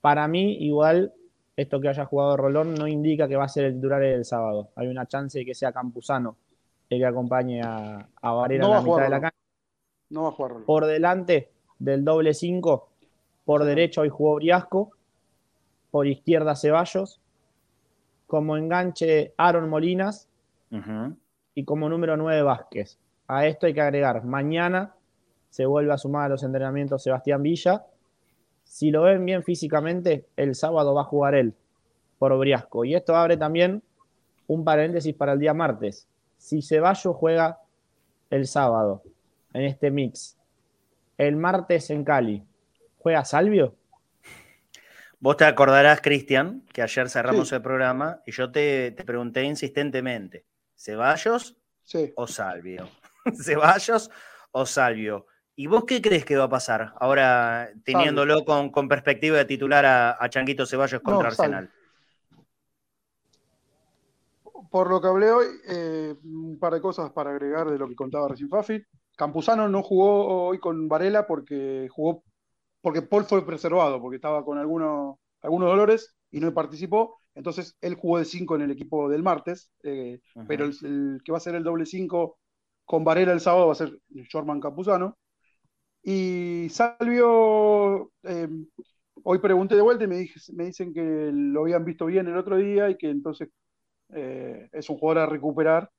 [0.00, 1.12] Para mí, igual,
[1.56, 4.70] esto que haya jugado Rolón no indica que va a ser el titular el sábado.
[4.76, 6.36] Hay una chance de que sea Campuzano
[6.88, 9.36] el que acompañe a, a Varela en la mitad de la cancha.
[10.10, 10.66] No va a jugar Rolón.
[10.66, 12.88] Por delante del doble 5,
[13.44, 14.92] por derecho hoy jugó Briasco,
[15.90, 17.20] por izquierda Ceballos,
[18.26, 20.28] como enganche Aaron Molinas
[21.54, 22.98] y como número 9 Vázquez.
[23.26, 24.94] A esto hay que agregar, mañana
[25.50, 27.84] se vuelve a sumar a los entrenamientos Sebastián Villa
[28.68, 31.54] si lo ven bien físicamente, el sábado va a jugar él
[32.18, 32.84] por Briasco.
[32.84, 33.82] Y esto abre también
[34.46, 36.06] un paréntesis para el día martes.
[36.36, 37.60] Si Ceballos juega
[38.30, 39.02] el sábado
[39.54, 40.36] en este mix,
[41.16, 42.44] el martes en Cali,
[42.98, 43.74] ¿juega Salvio?
[45.18, 50.44] Vos te acordarás, Cristian, que ayer cerramos el programa y yo te, pregunté insistentemente,
[50.76, 51.56] ¿Ceballos
[52.14, 52.86] o Salvio?
[53.42, 54.10] ¿Ceballos
[54.52, 55.26] o Salvio?
[55.60, 60.28] ¿Y vos qué crees que va a pasar ahora teniéndolo con, perspectiva de titular a,
[60.28, 61.68] Changuito Ceballos contra Arsenal?
[64.70, 67.96] Por lo que hablé hoy, eh, un par de cosas para agregar de lo que
[67.96, 68.80] contaba recién Fafi.
[69.16, 72.22] Campuzano no jugó hoy con Varela porque jugó
[72.80, 77.18] porque Paul fue preservado, porque estaba con algunos, algunos dolores y no participó.
[77.34, 81.32] Entonces él jugó de 5 en el equipo del martes, eh, pero el, el, que
[81.32, 82.38] va a ser el doble 5
[82.84, 83.98] con Varela el sábado va a ser
[84.30, 85.16] Jorman Campuzano.
[86.10, 88.48] Y Salvio, eh,
[89.24, 92.56] hoy pregunté de vuelta y me, me, dicen que lo habían visto bien el otro
[92.56, 93.50] día y que entonces
[94.14, 95.90] eh, es un jugador a recuperar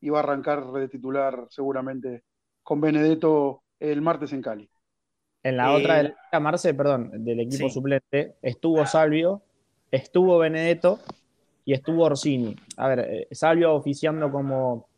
[0.00, 2.24] y va a arrancar de titular seguramente
[2.64, 4.68] con Benedetto el martes en Cali.
[5.44, 9.40] En la otra de la Marce, perdón, del equipo suplente, estuvo Salvio,
[9.88, 10.98] estuvo Benedetto
[11.64, 12.56] y estuvo Orsini.
[12.76, 14.88] A ver, eh, Salvio oficiando como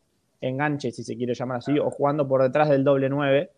[0.40, 3.51] enganche, si se quiere llamar así, o jugando por detrás del doble 9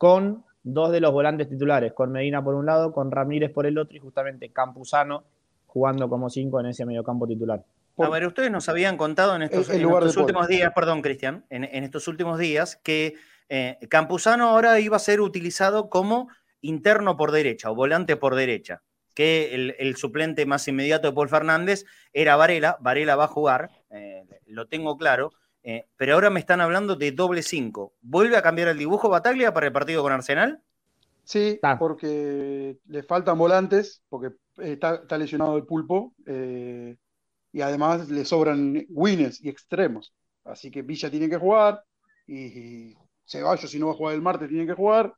[0.00, 3.76] con dos de los volantes titulares, con Medina por un lado, con Ramírez por el
[3.76, 5.24] otro y justamente Campuzano
[5.66, 7.62] jugando como cinco en ese mediocampo titular.
[7.98, 9.68] A ver, ustedes nos habían contado en estos,
[10.16, 13.16] últimos días, perdón, Cristian, en, estos últimos días que
[13.50, 16.28] eh, Campuzano ahora iba a ser utilizado como
[16.62, 18.80] interno por derecha o volante por derecha,
[19.14, 21.84] que el, suplente más inmediato de Paul Fernández
[22.14, 25.30] era Varela, Varela va a jugar, eh, lo tengo claro,
[25.62, 27.92] eh, pero ahora me están hablando de doble 5.
[28.00, 30.62] ¿Vuelve a cambiar el dibujo Bataglia para el partido con Arsenal?
[31.24, 36.96] Sí, porque le faltan volantes, porque está, lesionado el pulpo, eh,
[37.52, 40.12] y además le sobran winners y extremos.
[40.44, 41.84] Así que Villa tiene que jugar,
[42.26, 42.96] y,
[43.26, 45.14] Ceballos, si no va a jugar el martes, tiene que jugar,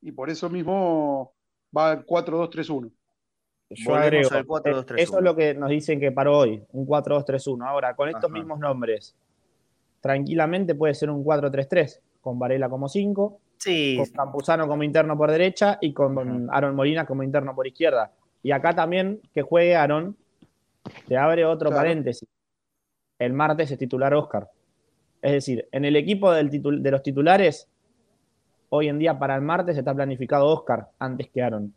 [0.00, 1.34] y por eso mismo
[1.76, 2.92] va al 4-2-3-1.
[3.70, 7.66] Yo agrego, eh, eso es lo que nos dicen que paró hoy, un 4-2-3-1.
[7.66, 9.16] Ahora, con estos mismos nombres,
[10.06, 13.40] tranquilamente puede ser un 4-3-3, con Varela como 5,
[13.96, 18.12] con Campuzano como interno por derecha y con Aaron Molina como interno por izquierda.
[18.42, 20.16] Y acá también que juegue Aaron,
[21.08, 22.28] te abre otro paréntesis.
[23.18, 24.48] El martes es titular Oscar.
[25.20, 27.68] Es decir, en el equipo del de los titulares,
[28.68, 31.74] hoy en día para el martes está planificado Oscar antes que Aaron.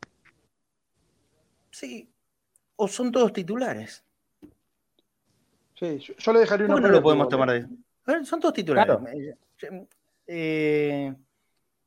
[1.71, 2.07] Sí,
[2.75, 4.03] o son todos titulares.
[5.79, 6.79] Sí, yo, le dejaría una.
[6.79, 7.49] no lo podemos tomar
[8.23, 8.97] son todos titulares.
[10.27, 11.13] Eh,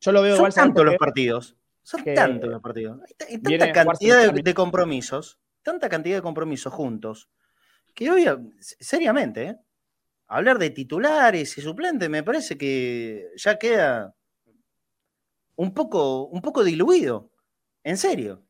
[0.01, 1.57] Yo lo veo son tantos los partidos.
[1.83, 3.01] Son tantos los partidos.
[3.29, 7.29] Hay, tanta cantidad de, compromisos, tanta cantidad de compromisos juntos,
[7.95, 8.27] que hoy,
[8.59, 9.57] seriamente, ¿eh?
[10.29, 14.15] hablar de titulares y suplentes me parece que ya queda
[15.57, 17.31] un poco, un poco diluido.
[17.85, 18.45] En serio.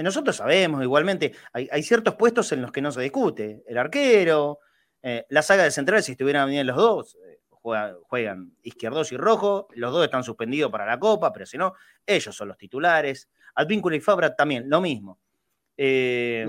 [0.00, 3.64] Nosotros sabemos, igualmente, hay, hay ciertos puestos en los que no se discute.
[3.66, 4.60] El arquero,
[5.02, 9.66] eh, la saga de centrales, si estuvieran bien los dos, eh, juegan, izquierdos y rojo,
[9.74, 11.74] los dos están suspendidos para la Copa, pero si no,
[12.06, 13.28] ellos son los titulares.
[13.54, 15.18] Advíncula y Fabra también, lo mismo.
[15.76, 16.46] Eh,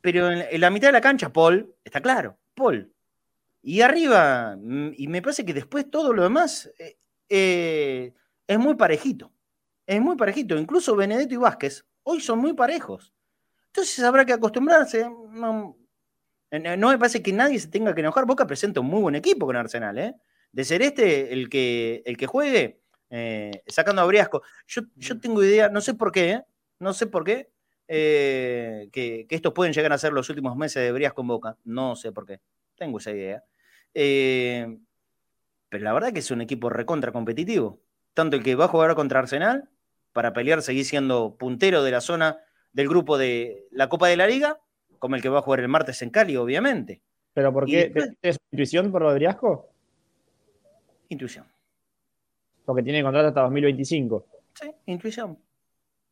[0.00, 2.92] pero en, la mitad de la cancha, Paul, está claro, Paul.
[3.62, 6.70] Y arriba, mm, y me parece que después todo lo demás
[7.28, 8.12] es
[8.58, 9.32] muy parejito.
[9.84, 10.56] Es muy parejito.
[10.56, 13.12] Incluso Benedetto y Vázquez hoy son muy parejos.
[13.66, 15.08] Entonces habrá que acostumbrarse.
[15.30, 15.76] No
[16.50, 18.26] me parece que nadie se tenga que enojar.
[18.26, 20.14] Boca presenta un muy buen equipo con Arsenal, ¿eh?
[20.52, 22.80] De ser este el que, el que juegue,
[23.10, 24.42] eh, sacando a Briasco.
[24.66, 26.44] Yo, yo, tengo idea, no sé por qué, ¿eh?
[26.78, 27.50] No sé por qué,
[27.88, 31.56] eh, que, estos pueden llegar a ser los últimos meses de Briasco en Boca.
[31.64, 32.40] No sé por qué.
[32.76, 33.44] Tengo esa idea.
[33.92, 37.80] pero la verdad que es un equipo recontra competitivo.
[38.14, 39.68] Tanto el que va a jugar contra Arsenal,
[40.12, 42.38] para pelear, seguir siendo puntero de la zona
[42.72, 44.58] del grupo de la Copa de la Liga
[44.98, 47.00] como el que va a jugar el martes en Cali, obviamente.
[47.34, 47.92] ¿Pero por qué?
[48.22, 49.68] ¿Es intuición por Rodriasco?
[51.08, 51.46] Intuición.
[52.64, 54.26] Porque tiene contrato hasta 2025.
[54.54, 55.38] Sí, intuición.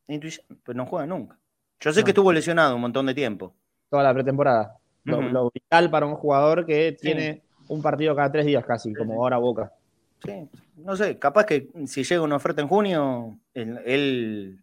[0.08, 1.38] Intuición, pues no juega nunca.
[1.80, 3.54] Yo sé que estuvo lesionado un montón de tiempo.
[3.90, 4.78] Toda la pretemporada.
[5.04, 9.38] lo, vital para un jugador que tiene un partido cada tres días casi, como ahora
[9.38, 9.72] Boca.
[10.24, 14.58] Sí, no sé, capaz que si llega una oferta en junio, él,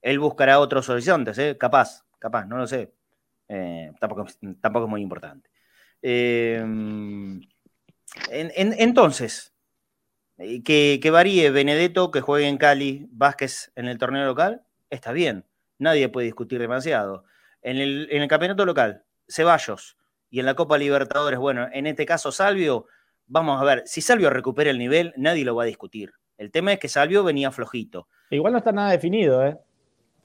[0.00, 1.56] él, buscará otros horizontes, ¿eh?
[1.58, 2.92] capaz, capaz, no lo sé.
[3.48, 4.26] Eh, tampoco,
[4.60, 5.50] tampoco es muy importante.
[6.02, 6.62] Eh,
[8.30, 9.54] entonces,
[10.38, 15.44] eh, que, varíe Benedetto, que juegue en Cali, Vázquez en el torneo local, está bien.
[15.78, 17.24] Nadie puede discutir demasiado.
[17.62, 19.96] En el, en el campeonato local, Ceballos.
[20.30, 22.86] Y en la Copa Libertadores, bueno, en este caso Salvio,
[23.26, 26.12] vamos a ver, si Salvio recupera el nivel, nadie lo va a discutir.
[26.36, 28.08] El tema es que Salvio venía flojito.
[28.30, 29.56] Igual no está nada definido, ¿eh?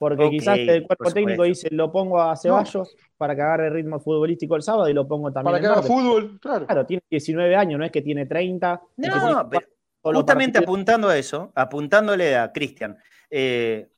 [0.02, 4.56] Porque quizás el cuerpo técnico dice, lo pongo a Ceballos para que agarre ritmo futbolístico
[4.56, 5.52] el sábado y lo pongo también.
[5.52, 6.66] Para que haga fútbol, claro.
[6.66, 8.82] Claro, tiene 19 años, no es que tiene 30.
[8.96, 9.68] No, pero
[10.02, 12.98] justamente apuntando a eso, apuntándole a Cristian,
[13.30, 13.90] eh,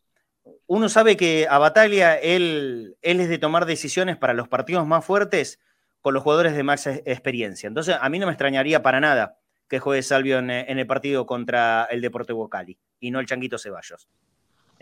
[0.67, 5.07] uno sabe que a Bataglia él, él es de tomar decisiones para los partidos más
[5.07, 5.59] fuertes
[6.03, 7.67] con los jugadores de más experiencia.
[7.67, 9.39] Entonces, a mí no me extrañaría para nada
[9.69, 13.57] que juegue Salvio en, en el partido contra el Deportivo Cali y no el Changuito
[13.57, 14.07] Ceballos.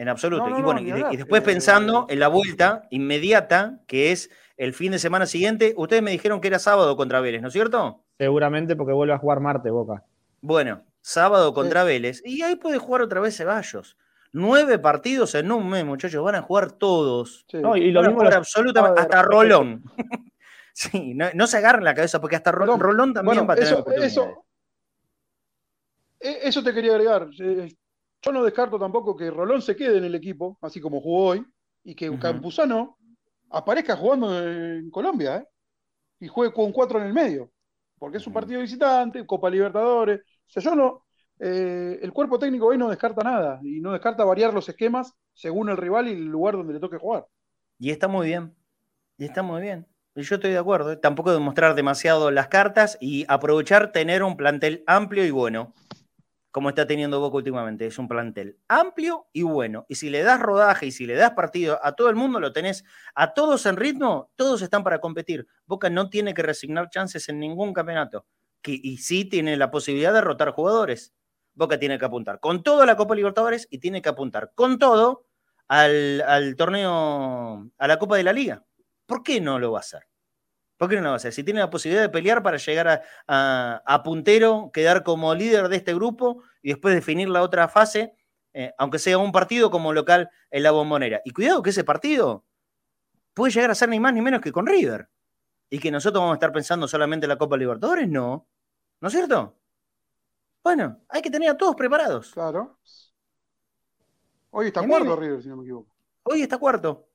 [0.03, 0.49] En absoluto.
[0.59, 5.27] y bueno, y, después pensando en la vuelta inmediata, que es el fin de semana
[5.27, 8.03] siguiente, ustedes me dijeron que era sábado contra Vélez, ¿no es cierto?
[8.19, 10.03] Seguramente porque vuelve a jugar Marte, Boca.
[10.41, 12.21] Bueno, sábado contra Vélez.
[12.25, 13.97] Y ahí puede jugar otra vez Ceballos.
[14.33, 17.47] Nueve partidos en un mes, muchachos, van a jugar todos.
[17.53, 19.85] No, y lo mismo absolutamente, hasta Rolón.
[20.73, 23.87] sí, no, se agarren la cabeza porque hasta Rolón, Rolón también va a tener eso,
[24.03, 24.47] eso,
[26.19, 27.29] e, eso te quería agregar.
[28.23, 31.45] Yo no descarto tampoco que Rolón se quede en el equipo, así como jugó hoy,
[31.85, 32.99] y que Campuzano
[33.51, 35.49] aparezca jugando en Colombia, ¿eh?
[36.21, 37.51] Y juegue con cuatro en el medio,
[37.99, 40.21] porque es un partido visitante, Copa Libertadores.
[40.21, 41.05] O sea, yo no.
[41.41, 45.69] eh, el cuerpo técnico hoy no descarta nada y no descarta variar los esquemas según
[45.71, 47.27] el rival y el lugar donde le toque jugar.
[47.79, 48.55] Y está muy bien.
[49.19, 49.89] Y está muy bien.
[50.15, 50.93] Y yo estoy de acuerdo.
[50.93, 50.97] ¿eh?
[50.97, 55.75] Tampoco demostrar demasiado las cartas y aprovechar tener un plantel amplio y bueno,
[56.53, 57.87] como está teniendo Boca últimamente.
[57.87, 59.87] Es un plantel amplio y bueno.
[59.89, 62.53] Y si le das rodaje y si le das partido a todo el mundo, lo
[62.53, 62.85] tenés
[63.15, 65.49] a todos en ritmo, todos están para competir.
[65.67, 68.27] Boca no tiene que resignar chances en ningún campeonato.
[68.61, 71.15] Que, y sí tiene la posibilidad de rotar jugadores.
[71.55, 74.79] Boca tiene que apuntar con todo a la Copa Libertadores y tiene que apuntar con
[74.79, 75.27] todo
[75.69, 78.63] al, torneo, a la Copa de la Liga.
[79.07, 80.12] ¿Por qué no lo va a hacer?
[80.83, 81.33] ¿Por qué no lo va a hacer?
[81.33, 85.95] Si tiene la posibilidad de pelear para llegar a, puntero, quedar como líder de este
[85.95, 88.17] grupo y después definir la otra fase,
[88.53, 91.23] eh, aunque sea un partido como local en la bombonera.
[91.25, 92.45] Y cuidado que ese partido
[93.33, 95.09] puede llegar a ser ni más ni menos que con River.
[95.71, 98.49] Y que nosotros vamos a estar pensando solamente en la Copa Libertadores, no.
[99.01, 99.57] ¿No es cierto?
[100.65, 102.33] Bueno, hay que tener a todos preparados.
[102.33, 102.81] Claro.
[104.51, 105.95] Hoy está cuarto River, si no me equivoco.
[106.25, 107.12] Hoy está cuarto.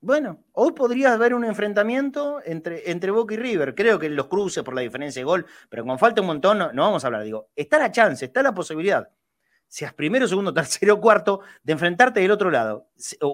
[0.00, 3.74] Bueno, hoy podría haber un enfrentamiento entre, entre Boca y River.
[3.74, 6.70] Creo que los cruces por la diferencia de gol, pero con falta un montón, no,
[6.72, 7.24] vamos a hablar.
[7.24, 9.10] Digo, está la chance, está la posibilidad.
[9.66, 12.88] Seas primero, segundo, tercero, cuarto, de enfrentarte del otro lado.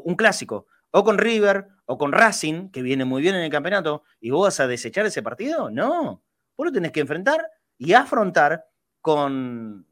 [0.05, 0.67] Un clásico.
[0.91, 4.47] O con River, o con Racing, que viene muy bien en el campeonato, y vos
[4.47, 5.71] vas a desechar ese partido.
[5.71, 6.23] No.
[6.57, 7.47] Vos lo tenés que enfrentar
[7.77, 8.65] y afrontar
[9.03, 9.87] con,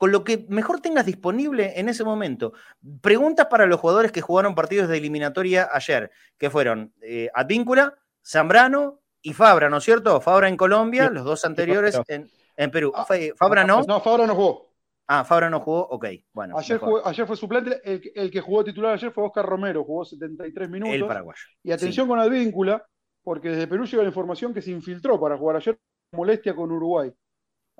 [0.00, 2.54] con lo que mejor tengas disponible en ese momento.
[3.02, 9.02] Preguntas para los jugadores que jugaron partidos de eliminatoria ayer, que fueron eh, Advíncula, Zambrano
[9.20, 10.18] y Fabra, ¿no es cierto?
[10.22, 12.92] Fabra en Colombia, los dos anteriores en, Perú.
[12.96, 13.82] Ah, ¿Fabra no?
[13.82, 14.72] No, Fabra no jugó.
[15.06, 16.06] Ah, Fabra no jugó, ok.
[16.32, 20.70] Bueno, ayer, ayer fue suplente, el, que jugó titular ayer fue Oscar Romero, jugó 73
[20.70, 20.94] minutos.
[20.94, 21.42] El paraguayo.
[21.62, 22.82] Y atención con Advíncula,
[23.22, 25.78] porque desde Perú llega la información que se infiltró para jugar ayer
[26.12, 27.12] molestia con Uruguay.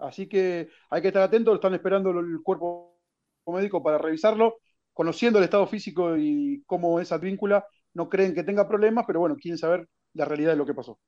[0.01, 2.98] Así que hay que estar atentos, están esperando el cuerpo
[3.46, 4.59] médico para revisarlo,
[4.92, 9.36] conociendo el estado físico y cómo es Advíncula, no creen que tenga problemas, pero bueno,
[9.36, 10.98] quieren saber la realidad de lo que pasó.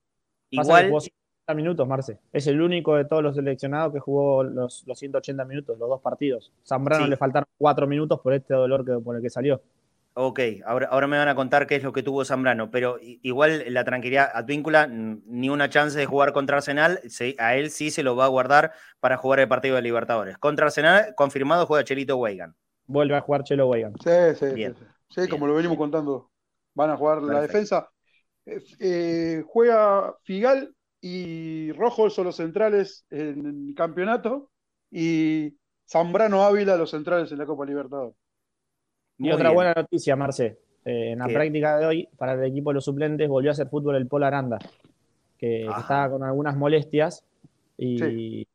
[0.50, 2.18] Igual jugó 180 minutos, Marce.
[2.32, 6.52] Es el único de todos los seleccionados que jugó los, 180 minutos, los dos partidos.
[6.66, 9.62] Zambrano le faltaron cuatro minutos por este dolor que, por el que salió.
[10.14, 13.64] Ok, ahora, ahora me van a contar qué es lo que tuvo Zambrano, pero igual
[13.68, 17.00] la tranquilidad, Advíncula, ni una chance de jugar contra Arsenal,
[17.38, 20.36] a él sí se lo va a guardar para jugar el partido de Libertadores.
[20.36, 22.54] Contra Arsenal, confirmado, juega Chelito Weigan.
[22.86, 23.94] Vuelve a jugar Chelo Weigan.
[24.04, 24.66] Sí, sí,
[25.08, 26.30] sí, como lo venimos contando.
[26.74, 27.88] Van a jugar la defensa.
[28.44, 34.50] Eh, juega Figal y Rojo son los centrales en el campeonato
[34.90, 35.56] y
[35.88, 38.16] Zambrano Ávila los centrales en la Copa Libertadores
[39.22, 40.58] y otra buena noticia, Marce.
[40.84, 43.68] Eh, en la práctica de hoy, para el equipo de los suplentes, volvió a hacer
[43.68, 44.58] fútbol el Polo Aranda,
[45.38, 47.24] que, estaba con algunas molestias.
[47.78, 48.46] Y,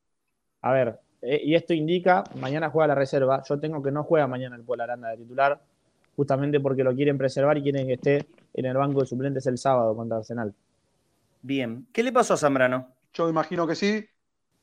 [0.62, 3.44] a ver, eh, y esto indica, mañana juega la reserva.
[3.48, 5.62] Yo tengo que no juega mañana el Polo Aranda de titular,
[6.16, 9.58] justamente porque lo quieren preservar y quieren que esté en el banco de suplentes el
[9.58, 10.54] sábado contra Arsenal.
[11.42, 12.90] Bien, ¿qué le pasó a Zambrano?
[13.14, 14.06] Yo imagino que sí.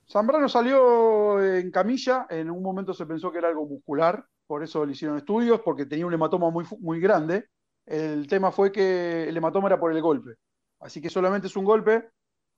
[0.07, 4.85] Zambrano salió en camilla, en un momento se pensó que era algo muscular, por eso
[4.85, 7.47] le hicieron estudios, porque tenía un hematoma muy, muy grande.
[7.87, 10.35] El tema fue que el hematoma era por el golpe.
[10.81, 12.11] Así que solamente es un golpe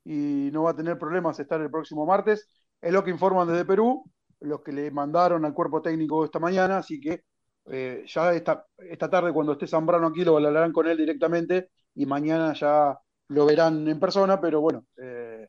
[0.05, 2.49] y no va a tener problemas estar el próximo martes.
[2.80, 4.05] Es lo que informan desde Perú,
[4.41, 7.22] los que le mandaron al cuerpo técnico esta mañana, así que
[7.70, 12.07] eh, ya esta, esta tarde cuando esté Zambrano aquí lo hablarán con él directamente y
[12.07, 12.97] mañana ya
[13.28, 15.49] lo verán en persona, pero bueno, eh,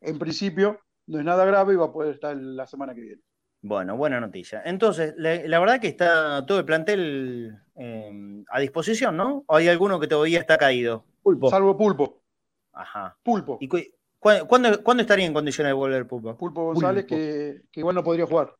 [0.00, 3.22] en principio no es nada grave y va a poder estar la semana que viene.
[3.64, 4.60] Bueno, buena noticia.
[4.64, 9.44] Entonces, la, verdad que está todo el plantel em, a disposición, ¿no?
[9.46, 11.04] ¿O hay alguno que todavía está caído?
[11.22, 11.48] Pulpo.
[11.48, 12.22] Salvo Pulpo.
[12.72, 13.16] Ajá.
[13.22, 13.58] Pulpo.
[13.60, 13.68] ¿Y
[14.18, 16.36] cuándo, estaría en condiciones de volver Pulpo?
[16.36, 18.52] Pulpo González, Que, igual no podría jugar.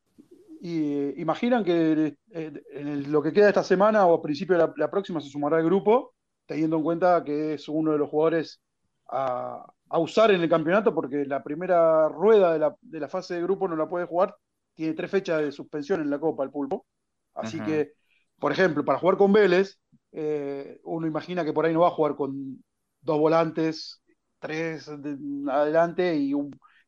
[0.60, 4.72] Y eh, imaginan que eh, en lo que queda esta semana o a principio de
[4.76, 6.14] la, próxima se sumará el grupo,
[6.46, 8.62] teniendo en cuenta que es uno de los jugadores
[9.08, 9.66] a,
[9.98, 13.66] usar en el campeonato, porque la primera rueda de la, de la fase de grupo
[13.66, 14.36] no la puede jugar
[14.74, 16.86] tiene tres fechas de suspensión en la Copa el Pulpo.
[17.34, 17.92] Así que,
[18.38, 19.78] por ejemplo, para jugar con Vélez,
[20.12, 22.62] eh, uno imagina que por ahí no va a jugar con
[23.00, 24.02] dos volantes,
[24.38, 26.32] tres adelante y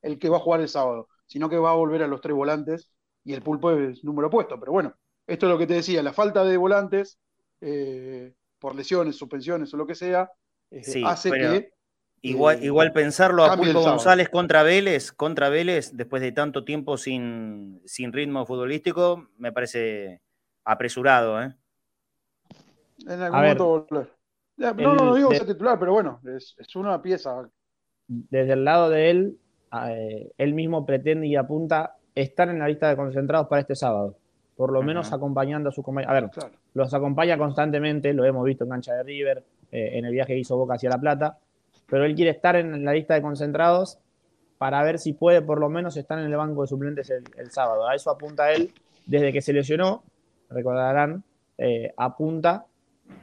[0.03, 2.35] el que va a jugar el sábado, sino que va a volver a los tres
[2.35, 2.91] volantes
[3.24, 4.59] y el Pulpo es número opuesto.
[4.61, 4.95] Pero bueno,
[5.26, 7.18] esto es lo que te decía, la falta de volantes
[7.61, 10.30] eh, por lesiones, suspensiones o lo que sea,
[10.70, 11.73] eh, hace que
[12.24, 17.82] Igual, igual pensarlo a Pulpo González contra Vélez, contra Vélez, después de tanto tiempo sin,
[17.84, 20.22] sin ritmo futbolístico, me parece
[20.64, 21.42] apresurado.
[21.42, 21.54] ¿eh?
[23.06, 23.86] En algún momento
[24.56, 27.46] No, no, digo que sea titular, pero bueno, es, una pieza.
[28.08, 29.38] Desde el lado de él,
[29.86, 34.16] eh, él mismo pretende y apunta estar en la lista de concentrados para este sábado.
[34.56, 36.10] Por lo menos acompañando a su compañero.
[36.10, 36.30] A ver,
[36.72, 40.38] los acompaña constantemente, lo hemos visto en cancha de River, eh, en el viaje que
[40.38, 41.38] hizo Boca hacia La Plata,
[41.95, 44.01] pero él quiere estar en la lista de concentrados
[44.59, 47.86] para ver si puede por lo menos estar en el banco de suplentes el, sábado.
[47.86, 48.72] A eso apunta él
[49.07, 50.03] desde que se lesionó,
[50.51, 51.22] recordarán,
[51.57, 52.66] eh, apunta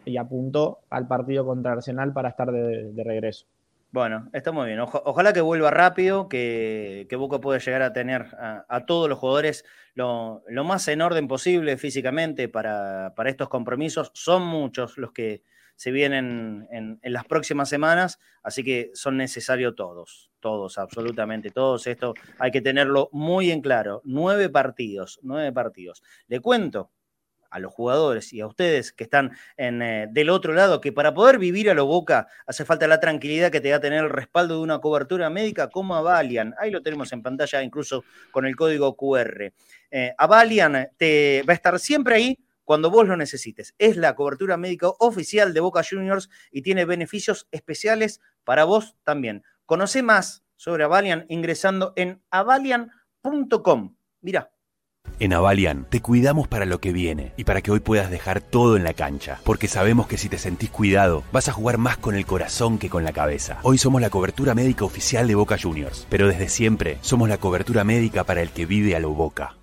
[0.05, 3.45] y apuntó al partido contra Arsenal para estar de regreso.
[3.91, 4.79] Bueno, está muy bien.
[4.79, 9.65] ojalá que vuelva rápido, que, que Boca pueda llegar a tener a, todos los jugadores
[9.95, 14.11] lo, más en orden posible físicamente para, estos compromisos.
[14.13, 15.43] Son muchos los que
[15.81, 21.87] se vienen en, las próximas semanas, así que son necesarios todos, todos, absolutamente todos.
[21.87, 24.03] Esto hay que tenerlo muy en claro.
[24.03, 26.03] Nueve partidos, nueve partidos.
[26.27, 26.91] Le cuento,
[27.49, 31.15] a los jugadores y a ustedes que están en, eh, del otro lado, que para
[31.15, 34.11] poder vivir a lo boca hace falta la tranquilidad que te va a tener el
[34.11, 36.53] respaldo de una cobertura médica como Avalian.
[36.59, 39.51] Ahí lo tenemos en pantalla, incluso con el código QR.
[39.89, 42.37] Eh, Avalian te va a estar siempre ahí
[42.71, 43.75] cuando vos lo necesites.
[43.79, 49.43] Es la cobertura médica oficial de Boca Juniors y tiene beneficios especiales para vos también.
[49.65, 53.97] Conoce más sobre Avalian ingresando en avalian.com.
[54.21, 54.53] Mira,
[55.19, 58.77] en Avalian te cuidamos para lo que viene y para que hoy puedas dejar todo
[58.77, 62.15] en la cancha, porque sabemos que si te sentís cuidado, vas a jugar más con
[62.15, 63.59] el corazón que con la cabeza.
[63.63, 67.83] Hoy somos la cobertura médica oficial de Boca Juniors, pero desde siempre somos la cobertura
[67.83, 69.57] médica para el que vive a lo Boca.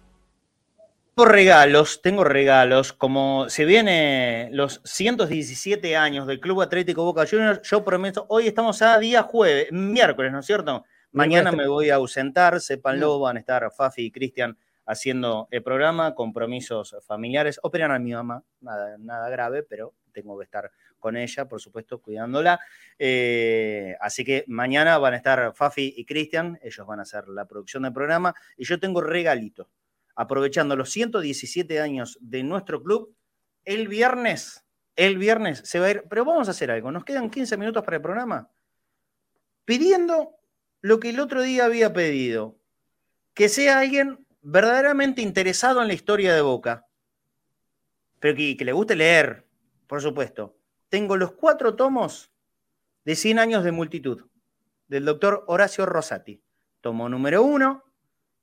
[1.19, 7.61] Tengo regalos, tengo regalos, como se viene los 117 años del Club Atlético Boca Juniors,
[7.69, 10.85] yo prometo, hoy estamos a día jueves, miércoles, ¿no es cierto?
[11.11, 14.57] Mañana me voy a ausentar, sépanlo, van a estar Fafi y Cristian
[14.87, 17.59] haciendo el programa, compromisos familiares.
[17.65, 22.01] Operan a mi mamá, nada, nada grave, pero tengo que estar con ella, por supuesto,
[22.01, 22.61] cuidándola.
[22.97, 27.45] Eh, así que mañana van a estar Fafi y Cristian, ellos van a hacer la
[27.47, 29.69] producción del programa, y yo tengo regalito.
[30.21, 33.15] Aprovechando los 117 años de nuestro club,
[33.65, 34.65] el viernes,
[34.97, 37.85] el viernes se va a ir, pero vamos a hacer algo, nos quedan 15 minutos
[37.85, 38.51] para el programa,
[39.65, 40.35] pidiendo
[40.81, 42.59] lo que el otro día había pedido,
[43.33, 46.89] que sea alguien verdaderamente interesado en la historia de Boca,
[48.19, 49.47] pero que, le guste leer,
[49.87, 50.59] por supuesto,
[50.89, 52.33] tengo los cuatro tomos
[53.05, 54.27] de 100 años de multitud
[54.89, 56.43] del doctor Horacio Rosati.
[56.81, 57.85] Tomo número uno,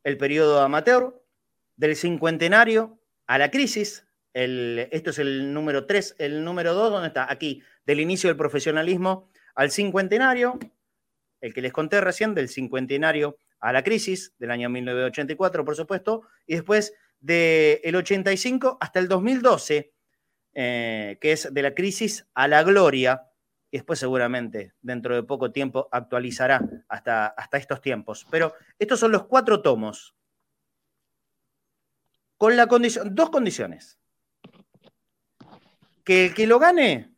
[0.05, 1.24] el periodo amateur,
[1.75, 4.07] del cincuentenario a la crisis.
[4.33, 6.15] El, esto es el número tres.
[6.17, 7.31] El número dos, ¿dónde está?
[7.31, 10.59] Aquí, del inicio del profesionalismo al cincuentenario.
[11.41, 16.23] El que les conté recién, del cincuentenario a la crisis del año 1984, por supuesto,
[16.45, 19.93] y después del 85 hasta el 2012,
[20.53, 23.23] eh, que es de la crisis a la gloria,
[23.71, 28.25] y después seguramente dentro de poco tiempo actualizará hasta, hasta estos tiempos.
[28.29, 30.14] Pero estos son los cuatro tomos,
[32.37, 33.99] con la condición, dos condiciones.
[36.03, 37.15] Que el que lo gane,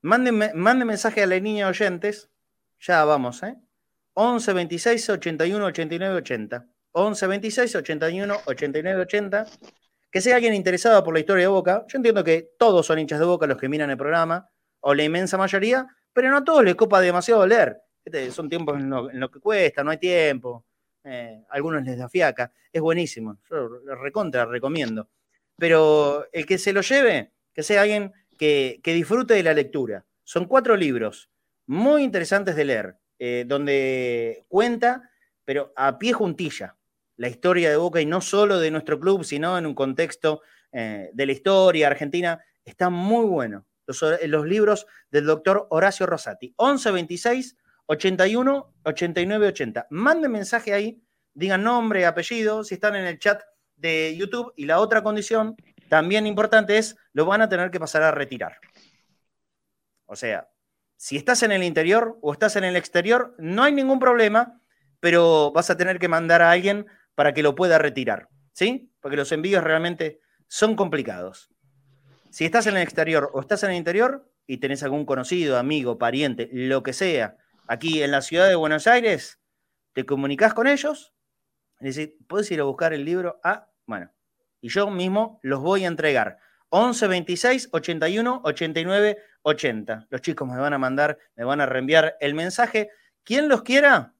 [0.00, 2.30] mande, mande mensaje a la niña oyentes,
[2.80, 3.56] ya vamos, ¿eh?
[4.14, 6.66] 11 26 81 89 80.
[6.92, 9.46] 11 26 81 89 80.
[10.10, 11.84] Que sea alguien interesado por la historia de Boca.
[11.88, 15.04] Yo entiendo que todos son hinchas de Boca los que miran el programa, o la
[15.04, 17.80] inmensa mayoría, pero no a todos les copa demasiado leer.
[18.04, 20.66] Este, son tiempos en lo, que cuesta, no hay tiempo.
[21.04, 22.52] Eh, algunos les da fiaca.
[22.72, 23.38] Es buenísimo.
[23.50, 25.08] Yo lo recontra recomiendo.
[25.56, 30.04] Pero el que se lo lleve, que sea alguien que, disfrute de la lectura.
[30.24, 31.30] Son cuatro libros
[31.66, 35.10] muy interesantes de leer eh, donde cuenta,
[35.44, 36.76] pero a pie juntilla,
[37.16, 40.42] la historia de Boca y no solo de nuestro club, sino en un contexto
[40.72, 42.42] eh, de la historia argentina.
[42.64, 43.66] Está muy bueno.
[43.86, 46.54] Los, los libros del doctor Horacio Rosati.
[46.56, 49.86] 11 26 81 89 80.
[49.90, 51.02] Manden mensaje ahí,
[51.34, 53.42] digan nombre, apellido, si están en el chat
[53.76, 54.52] de YouTube.
[54.56, 55.56] Y la otra condición,
[55.88, 58.58] también importante, es lo van a tener que pasar a retirar.
[60.06, 60.48] O sea,
[60.96, 64.60] si estás en el interior o estás en el exterior, no hay ningún problema,
[65.00, 68.92] pero vas a tener que mandar a alguien para que lo pueda retirar, ¿sí?
[69.00, 71.50] Porque los envíos realmente son complicados.
[72.30, 75.98] Si estás en el exterior o estás en el interior y tenés algún conocido, amigo,
[75.98, 77.36] pariente, lo que sea,
[77.72, 79.40] aquí en la ciudad de Buenos Aires,
[79.94, 81.14] te comunicas con ellos
[81.80, 83.40] y decís, ¿puedes ir a buscar el libro?
[83.42, 84.12] Ah, bueno,
[84.60, 86.38] y yo mismo los voy a entregar.
[86.68, 90.06] 11 26 81 89 80.
[90.10, 92.90] Los chicos me van a mandar, me van a reenviar el mensaje.
[93.24, 94.14] Quien los quiera,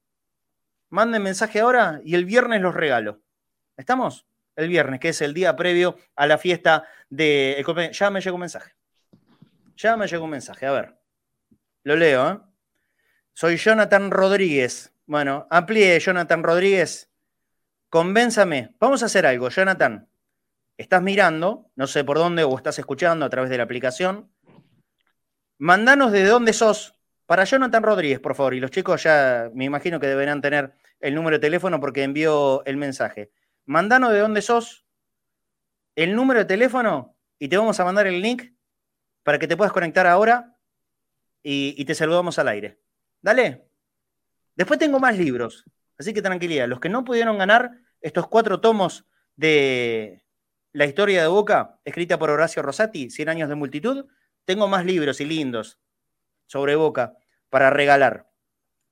[0.88, 3.20] manden mensaje ahora y el viernes los regalo.
[3.76, 4.26] ¿Estamos?
[4.57, 7.62] El viernes, que es el día previo a la fiesta de.
[7.92, 8.72] Ya me llegó un mensaje.
[9.76, 10.66] Ya me llegó un mensaje.
[10.66, 10.98] A ver.
[11.84, 12.51] Lo leo, ¿eh?
[13.35, 14.93] Soy Jonathan Rodríguez.
[15.07, 17.11] Bueno, amplíe, Jonathan Rodríguez.
[17.89, 18.74] convénzame.
[18.78, 20.09] Vamos a hacer algo, Jonathan.
[20.76, 24.30] Estás mirando, no sé por dónde, o estás escuchando a través de la aplicación.
[25.59, 26.95] Mandanos de dónde sos.
[27.26, 28.55] Para Jonathan Rodríguez, por favor.
[28.55, 32.64] Y los chicos ya me imagino que deberán tener el número de teléfono porque envió
[32.66, 33.30] el mensaje.
[33.64, 34.85] Mandanos de dónde sos,
[35.97, 38.53] el número de teléfono y te vamos a mandar el link
[39.22, 40.57] para que te puedas conectar ahora
[41.43, 42.82] y, y te saludamos al aire.
[43.22, 43.64] Dale.
[44.56, 45.64] Después tengo más libros,
[45.98, 46.68] así que tranquilidad.
[46.68, 47.70] Los que no pudieron ganar
[48.00, 49.06] estos cuatro tomos
[49.36, 50.24] de
[50.72, 54.06] la historia de Boca, escrita por Horacio Rosati, 100 años de multitud,
[54.44, 55.78] tengo más libros y lindos
[56.46, 57.14] sobre Boca
[57.48, 58.28] para regalar.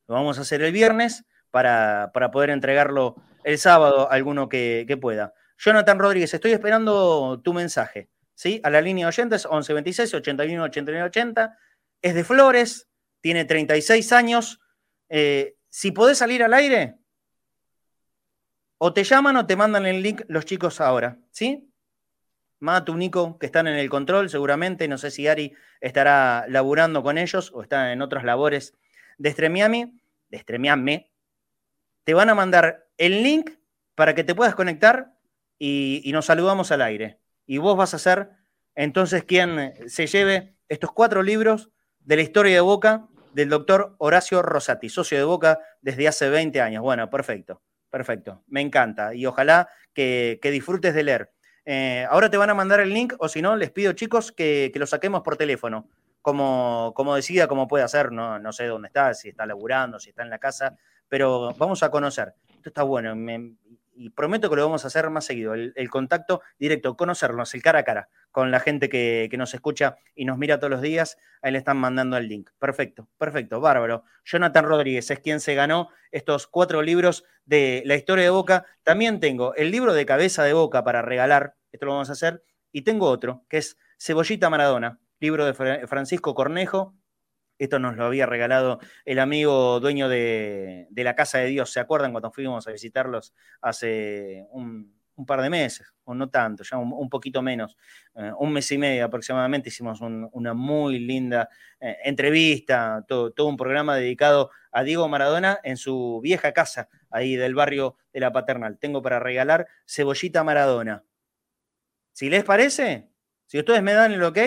[0.06, 5.34] Lo vamos a hacer el viernes para, poder entregarlo el sábado a alguno que, pueda.
[5.58, 8.08] Jonathan Rodríguez, estoy esperando tu mensaje.
[8.34, 8.60] ¿sí?
[8.62, 11.58] A la línea de oyentes, 1126 81 89 80.
[12.02, 12.89] Es de Flores,
[13.20, 14.60] tiene 36 años.
[15.08, 16.96] Eh, si podés salir al aire,
[18.78, 21.70] o te llaman o te mandan el link los chicos ahora, ¿sí?
[22.60, 27.18] Matu, Nico, que están en el control seguramente, no sé si Ari estará laburando con
[27.18, 28.74] ellos o está en otras labores
[29.18, 30.00] de Stremiami,
[30.30, 31.06] de
[32.04, 33.50] te van a mandar el link
[33.94, 35.14] para que te puedas conectar
[35.58, 37.20] y, nos saludamos al aire.
[37.46, 38.30] Y vos vas a ser
[38.74, 44.42] entonces quien se lleve estos cuatro libros de la historia de Boca del doctor Horacio
[44.42, 46.82] Rosati, socio de Boca desde hace 20 años.
[46.82, 51.32] Bueno, perfecto, perfecto, me encanta y ojalá que, disfrutes de leer.
[51.64, 54.72] Eh, ahora te van a mandar el link, o si no, les pido, chicos, que,
[54.74, 55.88] lo saquemos por teléfono.
[56.22, 60.10] Como, como decida, como puede hacer, no, no sé dónde está, si está laburando, si
[60.10, 60.76] está en la casa,
[61.08, 62.34] pero vamos a conocer.
[62.48, 63.14] Esto está bueno
[63.92, 65.54] y prometo que lo vamos a hacer más seguido.
[65.54, 69.96] El, contacto directo, conocernos, el cara a cara, con la gente que, que, nos escucha
[70.14, 71.18] y nos mira todos los días.
[71.42, 72.50] Ahí le están mandando el link.
[72.58, 74.04] Perfecto, perfecto, bárbaro.
[74.24, 78.66] Jonathan Rodríguez es quien se ganó estos cuatro libros de la historia de Boca.
[78.82, 82.42] También tengo el libro de cabeza de Boca para regalar esto lo vamos a hacer.
[82.72, 85.54] Y tengo otro, que es Cebollita Maradona, libro de
[85.86, 86.94] Francisco Cornejo.
[87.60, 91.70] Esto nos lo había regalado el amigo dueño de, la Casa de Dios.
[91.70, 95.92] ¿Se acuerdan cuando fuimos a visitarlos hace un, par de meses?
[96.04, 97.76] O no tanto, ya un, poquito menos.
[98.16, 101.48] Eh, un mes y medio aproximadamente hicimos una muy linda
[101.78, 107.36] eh, entrevista, todo, todo un programa dedicado a Diego Maradona en su vieja casa, ahí
[107.36, 108.78] del barrio de la Paternal.
[108.78, 111.04] Tengo para regalar Cebollita Maradona
[112.12, 113.08] si les parece,
[113.46, 114.38] si ustedes me dan el ok,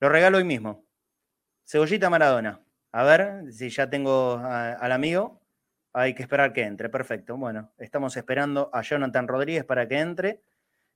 [0.00, 0.87] lo regalo hoy mismo.
[1.70, 2.62] Cebollita Maradona.
[2.92, 5.42] A ver si ya tengo al amigo.
[5.92, 6.88] Hay que esperar que entre.
[6.88, 7.36] Perfecto.
[7.36, 10.40] Bueno, estamos esperando a Jonathan Rodríguez para que entre.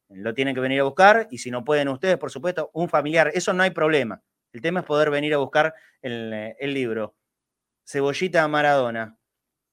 [0.08, 1.28] Lo tienen que venir a buscar.
[1.30, 3.30] Y si no pueden ustedes, por supuesto, un familiar.
[3.34, 4.22] Eso no hay problema.
[4.54, 7.16] El tema es poder venir a buscar el, el libro.
[7.84, 9.18] Cebollita Maradona.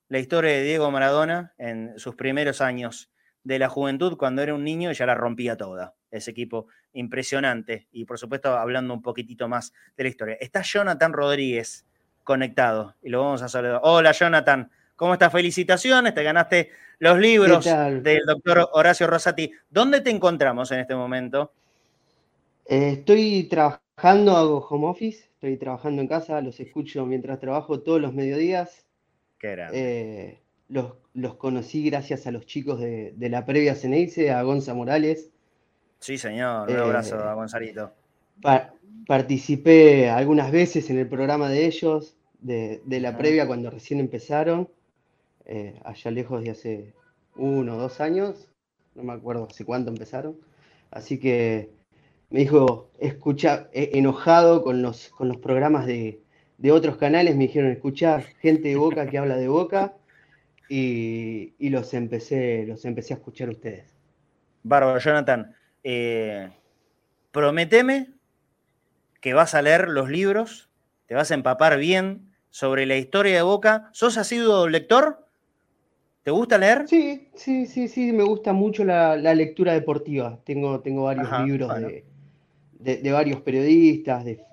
[0.09, 3.09] La historia de Diego Maradona en sus primeros años
[3.43, 5.95] de la juventud cuando era un niño y ya la rompía toda.
[6.11, 7.87] Ese equipo impresionante.
[7.91, 10.37] Y por supuesto, hablando un poquitito más de la historia.
[10.39, 11.85] Está Jonathan Rodríguez
[12.23, 13.79] conectado y lo vamos a saludar.
[13.83, 14.69] Hola, Jonathan.
[14.95, 15.31] ¿Cómo estás?
[15.31, 19.51] Felicitaciones, te ganaste los libros del doctor Horacio Rosati.
[19.69, 21.53] ¿Dónde te encontramos en este momento?
[22.65, 28.01] Eh, estoy trabajando, hago home office, estoy trabajando en casa, los escucho mientras trabajo todos
[28.01, 28.85] los mediodías.
[29.39, 34.73] Qué eh, los, los conocí gracias a los chicos de, la previa Ceneice, a Gonza
[34.73, 35.31] Morales.
[35.99, 37.93] Sí, señor, un eh, abrazo a Gonzalito.
[39.07, 44.69] participé algunas veces en el programa de ellos, de, la previa cuando recién empezaron,
[45.45, 46.93] eh, allá lejos de hace
[47.35, 48.49] uno o dos años,
[48.95, 50.37] no me acuerdo hace cuánto empezaron.
[50.91, 51.71] Así que
[52.29, 56.21] me dijo, escucha, enojado con los, con los programas de,
[56.59, 59.93] de otros canales, me dijeron, escuchar gente de Boca que habla de Boca
[60.67, 63.95] y, los, empecé, los empecé a escuchar ustedes.
[64.63, 65.55] Bárbaro, Jonathan.
[65.83, 66.49] Eh,
[67.31, 68.07] prometeme
[69.21, 70.69] que vas a leer los libros,
[71.05, 73.89] te vas a empapar bien sobre la historia de Boca.
[73.93, 75.27] ¿Sos asiduo lector?
[76.23, 76.87] ¿Te gusta leer?
[76.87, 80.39] Sí, sí, sí, sí, me gusta mucho la, lectura deportiva.
[80.43, 81.71] Tengo, tengo varios libros
[82.79, 84.43] de, varios periodistas, de,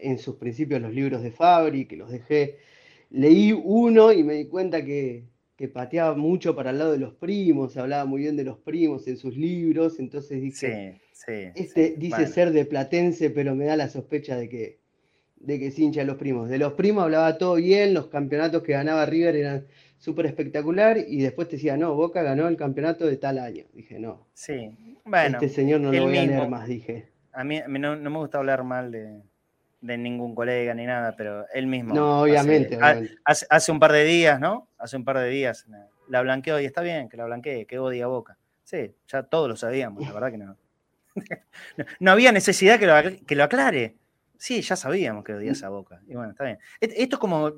[0.00, 2.58] en sus principios los libros de Fabri, que los dejé.
[3.10, 5.24] Leí uno y me di cuenta que,
[5.56, 9.08] que pateaba mucho para el lado de los primos, hablaba muy bien de los primos
[9.08, 11.00] en sus libros, entonces dice,
[11.54, 14.80] este dice ser de Platense, pero me da la sospecha de que,
[15.36, 16.50] de que es hincha de los primos.
[16.50, 21.22] De los primos hablaba todo bien, los campeonatos que ganaba River eran súper espectacular, y
[21.22, 23.64] después te decía, no, Boca ganó el campeonato de tal año.
[23.72, 24.28] Dije, no.
[24.34, 24.70] Sí,
[25.06, 25.38] bueno.
[25.40, 27.08] Este señor no lo voy a leer más, dije.
[27.32, 29.22] A mí, no me gusta hablar mal de,
[29.80, 31.94] de ningún colega ni nada, pero él mismo.
[31.94, 32.78] No, obviamente.
[33.24, 34.68] Hace, un par de días, ¿no?
[34.78, 35.66] Hace un par de días
[36.08, 38.38] la blanqueó y está bien que la blanquee, que odia Boca.
[38.62, 40.56] Sí, ya todos lo sabíamos, la verdad que no.
[42.00, 43.96] no, había necesidad que lo, que lo aclare.
[44.38, 46.00] Sí, ya sabíamos que odias a Boca.
[46.06, 46.58] Y bueno, está bien.
[46.80, 47.52] Esto es como,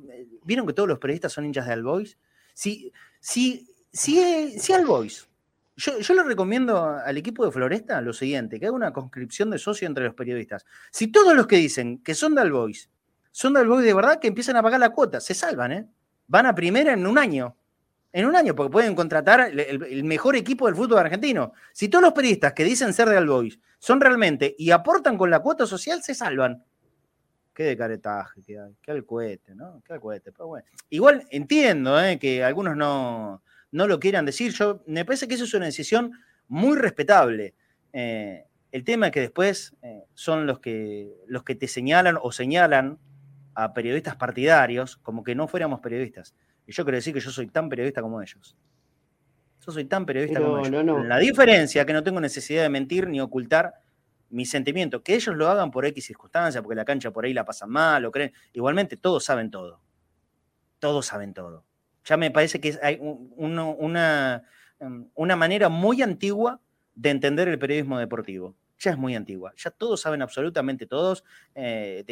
[0.44, 2.18] ¿vieron que todos los periodistas son hinchas de Albois?
[2.54, 5.27] Si, si, si, si Albois,
[5.78, 9.58] yo, yo le recomiendo al equipo de Floresta lo siguiente, que haga una conscripción de
[9.58, 10.66] socio entre los periodistas.
[10.90, 12.90] Si todos los que dicen que son de Albois,
[13.30, 15.88] son de Albois de verdad, que empiezan a pagar la cuota, se salvan, ¿eh?
[16.26, 17.56] Van a primera en un año
[18.12, 21.52] en un año, porque pueden contratar el, mejor equipo del fútbol argentino.
[21.72, 25.40] Si todos los periodistas que dicen ser de Albois son realmente y aportan con la
[25.40, 26.64] cuota social, se salvan.
[27.54, 29.82] Qué de caretaje, qué, qué cohete, ¿no?
[29.84, 30.32] Qué cohete.
[30.32, 30.66] Pero bueno.
[30.90, 32.18] Igual entiendo ¿eh?
[32.18, 34.52] que algunos no, no lo quieran decir.
[34.52, 36.12] Yo me parece que eso es una decisión
[36.48, 37.54] muy respetable.
[37.92, 42.32] Eh, el tema es que después eh, son los que, los que te señalan o
[42.32, 42.98] señalan
[43.54, 46.34] a periodistas partidarios como que no fuéramos periodistas.
[46.66, 48.56] Y yo quiero decir que yo soy tan periodista como ellos.
[49.66, 51.06] Yo soy tan periodista como ellos.
[51.06, 53.74] La diferencia es que no tengo necesidad de mentir ni ocultar
[54.30, 55.02] mis sentimientos.
[55.02, 58.04] Que ellos lo hagan por X circunstancia, porque la cancha por ahí la pasan mal
[58.04, 58.32] o creen.
[58.52, 59.80] Igualmente, todos saben todo.
[60.78, 61.64] Todos saben todo.
[62.04, 64.42] Ya me parece que hay una,
[65.14, 66.60] una manera muy antigua
[66.94, 69.52] de entender el periodismo deportivo ya es muy antigua.
[69.56, 71.24] Ya todos saben absolutamente todos
[71.54, 72.04] eh,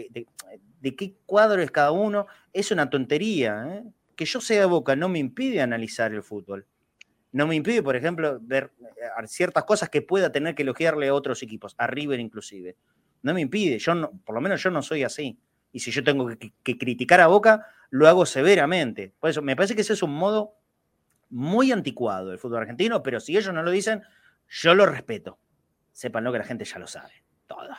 [0.80, 2.26] de, qué cuadro es cada uno.
[2.52, 3.66] Es una tontería.
[3.68, 3.84] ¿eh?
[4.16, 6.66] que yo sea Boca no me impide analizar el fútbol.
[7.32, 11.14] No me impide, por ejemplo, ver eh, ciertas cosas que pueda tener que elogiarle a
[11.14, 12.76] otros equipos, a River inclusive.
[13.22, 15.38] No me impide, yo no, por lo menos yo no soy así.
[15.76, 16.26] Y si yo tengo
[16.62, 19.12] que, criticar a Boca, lo hago severamente.
[19.20, 20.54] Por eso, me parece que ese es un modo
[21.28, 24.02] muy anticuado del fútbol argentino, pero si ellos no lo dicen,
[24.48, 25.38] yo lo respeto.
[25.92, 27.12] Sépanlo que la gente ya lo sabe.
[27.46, 27.76] Todos.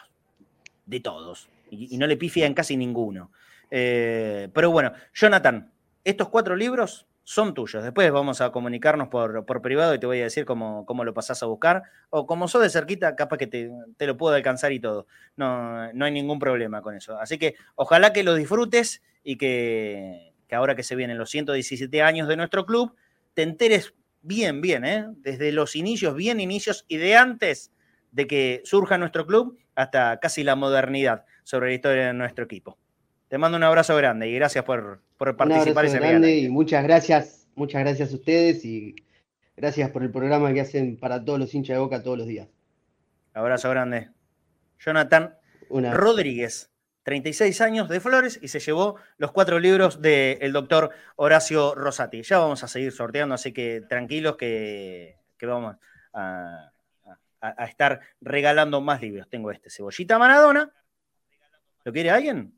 [0.85, 1.49] De todos.
[1.71, 3.31] Y, no le pifian casi ninguno.
[3.71, 5.71] Eh, pero bueno, Jonathan,
[6.03, 7.83] estos cuatro libros son tuyos.
[7.83, 11.43] Después vamos a comunicarnos por, privado y te voy a decir cómo, cómo, lo pasás
[11.43, 11.83] a buscar.
[12.09, 13.69] O como sos de cerquita, capaz que te,
[14.07, 15.07] lo puedo alcanzar y todo.
[15.35, 17.19] No, no hay ningún problema con eso.
[17.19, 22.29] Así que ojalá que lo disfrutes y que, ahora que se vienen los 117 años
[22.29, 22.95] de nuestro club,
[23.33, 25.07] te enteres bien, bien, ¿eh?
[25.17, 27.73] desde los inicios, bien inicios y de antes
[28.13, 32.77] de que surja nuestro club hasta casi la modernidad sobre la historia de nuestro equipo.
[33.27, 35.71] Te mando un abrazo grande y gracias por, por participar.
[35.71, 38.95] Un abrazo grande y muchas gracias, muchas gracias a ustedes y
[39.57, 42.47] gracias por el programa que hacen para todos los hinchas de Boca todos los días.
[43.33, 44.09] Abrazo grande.
[44.79, 45.35] Jonathan
[45.69, 46.71] Rodríguez,
[47.03, 52.21] 36 años de Flores y se llevó los cuatro libros del doctor Horacio Rosati.
[52.23, 55.75] Ya vamos a seguir sorteando, así que tranquilos que, vamos
[56.13, 56.71] a,
[57.41, 59.27] a, estar regalando más libros.
[59.29, 60.71] Tengo este, Cebollita Maradona.
[61.83, 62.56] ¿Lo quiere alguien?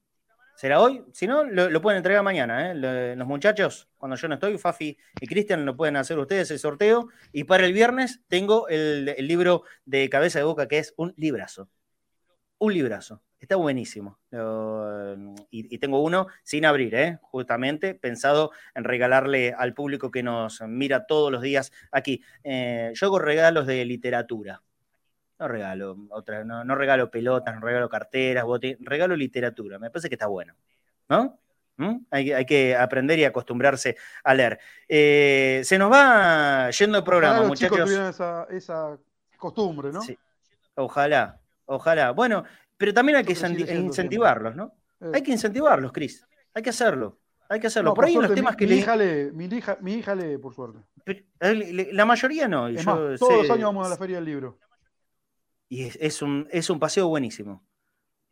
[0.60, 1.06] ¿Será hoy?
[1.14, 2.72] Si no, lo, pueden entregar mañana.
[2.72, 3.16] ¿eh?
[3.16, 7.08] los muchachos, cuando yo no estoy, Fafi y Cristian, lo pueden hacer ustedes el sorteo.
[7.32, 11.70] Y para el viernes tengo el, libro de cabeza de boca, que es un librazo.
[12.58, 13.24] Un librazo.
[13.40, 14.20] Está buenísimo.
[15.50, 17.20] y, tengo uno sin abrir, ¿eh?
[17.22, 22.22] justamente pensado en regalarle al público que nos mira todos los días aquí.
[22.44, 24.62] Eh, yo hago regalos de literatura
[25.40, 29.80] no regalo otra, no, regalo pelotas, no regalo carteras, bote, regalo literatura.
[29.80, 30.54] Me parece que está bueno.
[31.08, 31.40] ¿No?
[31.78, 31.96] ¿Mm?
[32.12, 34.60] Hay, que aprender y acostumbrarse a leer.
[34.88, 37.90] Eh, se nos va yendo el programa, muchachos.
[37.90, 38.98] esa, esa
[39.38, 40.02] costumbre, ¿no?
[40.02, 40.18] Sí.
[40.76, 42.12] Ojalá, ojalá.
[42.12, 42.44] Bueno,
[42.76, 44.74] pero también hay que incentivarlos, ¿no?
[45.00, 45.12] Eh.
[45.14, 46.28] Hay que incentivarlos, Cris.
[46.54, 47.18] Hay que hacerlo.
[47.48, 47.94] Hay que hacerlo.
[47.94, 50.54] por, ahí en los temas que mi Hija lee, mi, hija, mi hija lee, por
[50.54, 50.80] suerte.
[51.40, 52.68] la mayoría no.
[53.18, 54.60] todos los años vamos a la Feria del Libro.
[55.70, 57.64] Y es, un, es un paseo buenísimo.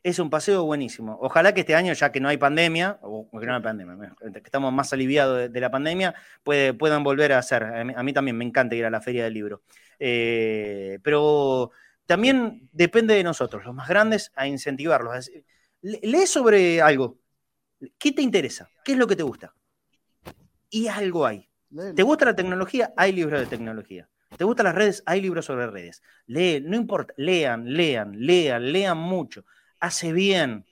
[0.01, 1.17] Es un paseo buenísimo.
[1.21, 4.41] Ojalá que este año, ya que no hay pandemia, o que no hay pandemia, que
[4.43, 7.63] estamos más aliviados de, la pandemia, puede, puedan volver a hacer.
[7.63, 9.61] A mí, también me encanta ir a la feria del libro.
[9.99, 11.71] Eh, pero
[12.07, 15.29] también depende de nosotros, los más grandes, a incentivarlos.
[15.81, 17.19] Lee sobre algo.
[17.99, 18.69] ¿Qué te interesa?
[18.83, 19.53] ¿Qué es lo que te gusta?
[20.69, 21.49] Y algo hay.
[21.95, 22.93] ¿Te gusta la tecnología?
[22.97, 24.09] Hay libros de tecnología.
[24.37, 25.03] ¿Te gustan las redes?
[25.05, 26.03] Hay libros sobre redes.
[26.27, 29.45] Lee, no importa, lean, lean, lean, lean mucho.
[29.79, 30.65] Hace bien,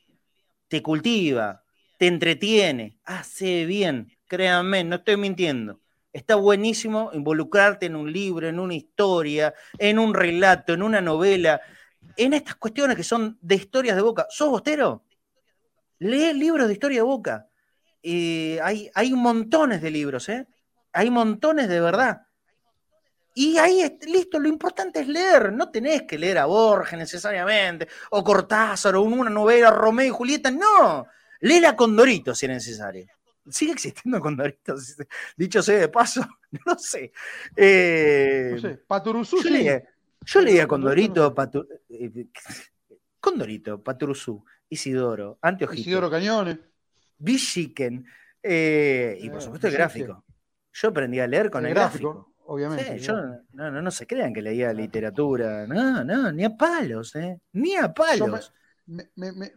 [0.68, 1.64] te cultiva,
[1.98, 4.12] te entretiene, hace bien.
[4.28, 5.80] Créanme, no estoy mintiendo.
[6.14, 11.60] Está buenísimo involucrarte en un libro, en una historia, en un relato, en una novela,
[12.16, 14.28] en estas cuestiones que son de historias de boca.
[14.30, 15.04] ¿Sos bostero?
[16.00, 17.50] Lee libros de historia de boca.
[18.04, 20.48] Eh, hay, hay montones de libros, ¿eh?
[20.94, 22.28] Hay montones de verdad.
[23.38, 25.52] Y ahí, listo, lo importante es leer.
[25.52, 30.50] No tenés que leer a Borges necesariamente, o Cortázar, o una novela Romeo y Julieta.
[30.50, 31.06] No,
[31.42, 33.06] léela con Dorito si es necesario.
[33.50, 34.76] sigue existiendo Condorito,
[35.38, 36.26] dicho sea de paso,
[36.66, 37.12] no sé.
[37.58, 39.84] Eh, no sé, Paturuzú, yo, leía,
[40.22, 42.28] yo leía Condorito, Patu, eh,
[43.20, 45.82] Condorito, Paturuzú, Isidoro, Anteojito.
[45.82, 46.58] Isidoro Cañones.
[47.18, 48.06] Bichiken,
[48.42, 50.24] eh, y por supuesto el gráfico.
[50.72, 53.00] Yo aprendí a leer con el, gráfico, Obviamente.
[53.00, 53.16] yo,
[53.54, 55.66] no, no, no se crean que leía literatura.
[55.68, 57.40] No, no, ni a palos, ¿eh?
[57.54, 58.54] Ni a palos.
[58.86, 59.52] Me, me, me,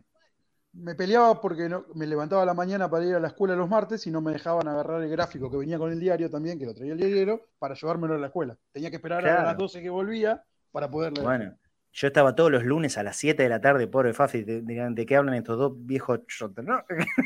[0.73, 3.69] me, peleaba porque no, me levantaba a la mañana para ir a la escuela los
[3.69, 6.65] martes y no me dejaban agarrar el gráfico que venía con el diario también, que
[6.65, 8.57] lo traía el diario, para llevármelo a la escuela.
[8.73, 11.27] Tenía que esperar a las 12 que volvía para poder leer.
[11.27, 11.57] Bueno,
[11.93, 14.89] yo estaba todos los lunes a las 7 de la tarde, pobre Fafi, de, de,
[14.91, 16.85] de qué hablan estos dos viejos chotos, ¿no?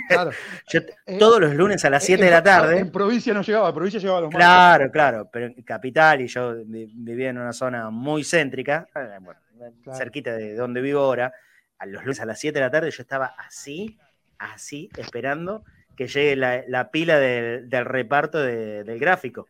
[0.08, 0.30] Claro.
[0.68, 2.78] yo, eh, todos los lunes a las 7 de la tarde.
[2.78, 6.28] En provincia no llegaba, en provincia llegaba a los Claro, claro, pero en capital y
[6.28, 9.40] yo vivía en una zona muy céntrica, eh, bueno,
[9.82, 9.98] claro.
[9.98, 11.32] cerquita de donde vivo ahora,
[11.78, 13.98] a los lunes a las 7 de la tarde yo estaba así,
[14.38, 15.64] así, esperando
[15.96, 19.48] que llegue la, la pila del, del reparto de, del gráfico.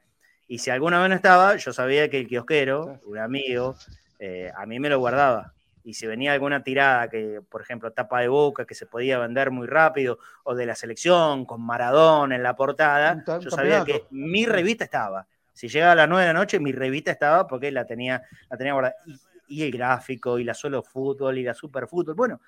[0.48, 3.76] Y si alguna vez no estaba, yo sabía que el kiosquero, un amigo,
[4.24, 5.52] eh, a mí me lo guardaba.
[5.82, 9.50] Y si venía alguna tirada que, por ejemplo, tapa de boca, que se podía vender
[9.50, 14.46] muy rápido, o de la selección, con Maradón en la portada, yo sabía que mi
[14.46, 15.26] revista estaba.
[15.52, 18.56] Si llegaba a las 9 de la noche, mi revista estaba porque la tenía, la
[18.56, 18.94] tenía guardada.
[19.06, 19.18] Y,
[19.48, 22.14] y el gráfico, y la solo fútbol, y la super fútbol.
[22.14, 22.40] Bueno,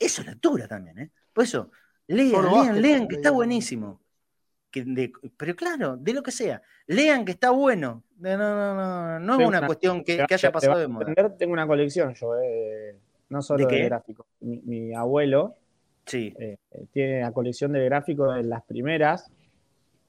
[0.00, 1.10] eso es lectura también, ¿eh?
[1.34, 1.70] Por eso,
[2.06, 4.00] lean, lean, lean, que está buenísimo.
[4.72, 8.02] Que de, pero claro, de lo que sea, lean que está bueno.
[8.18, 11.36] No, no, no, no es una, una, cuestión que, que haya pasado de moda.
[11.36, 12.96] Tengo una colección yo, eh,
[13.28, 14.26] no solo de, de gráficos.
[14.40, 15.56] Mi, mi, abuelo
[16.06, 16.34] sí.
[16.38, 16.56] eh,
[16.90, 19.30] tiene la colección de gráficos de las primeras.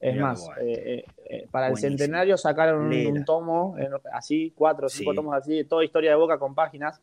[0.00, 1.04] Es más, eh,
[1.50, 1.92] para Buenísimo.
[1.92, 3.76] el centenario sacaron un, un, tomo,
[4.12, 5.16] así, cuatro o cinco sí.
[5.16, 6.98] tomos así, de toda historia de Boca con páginas.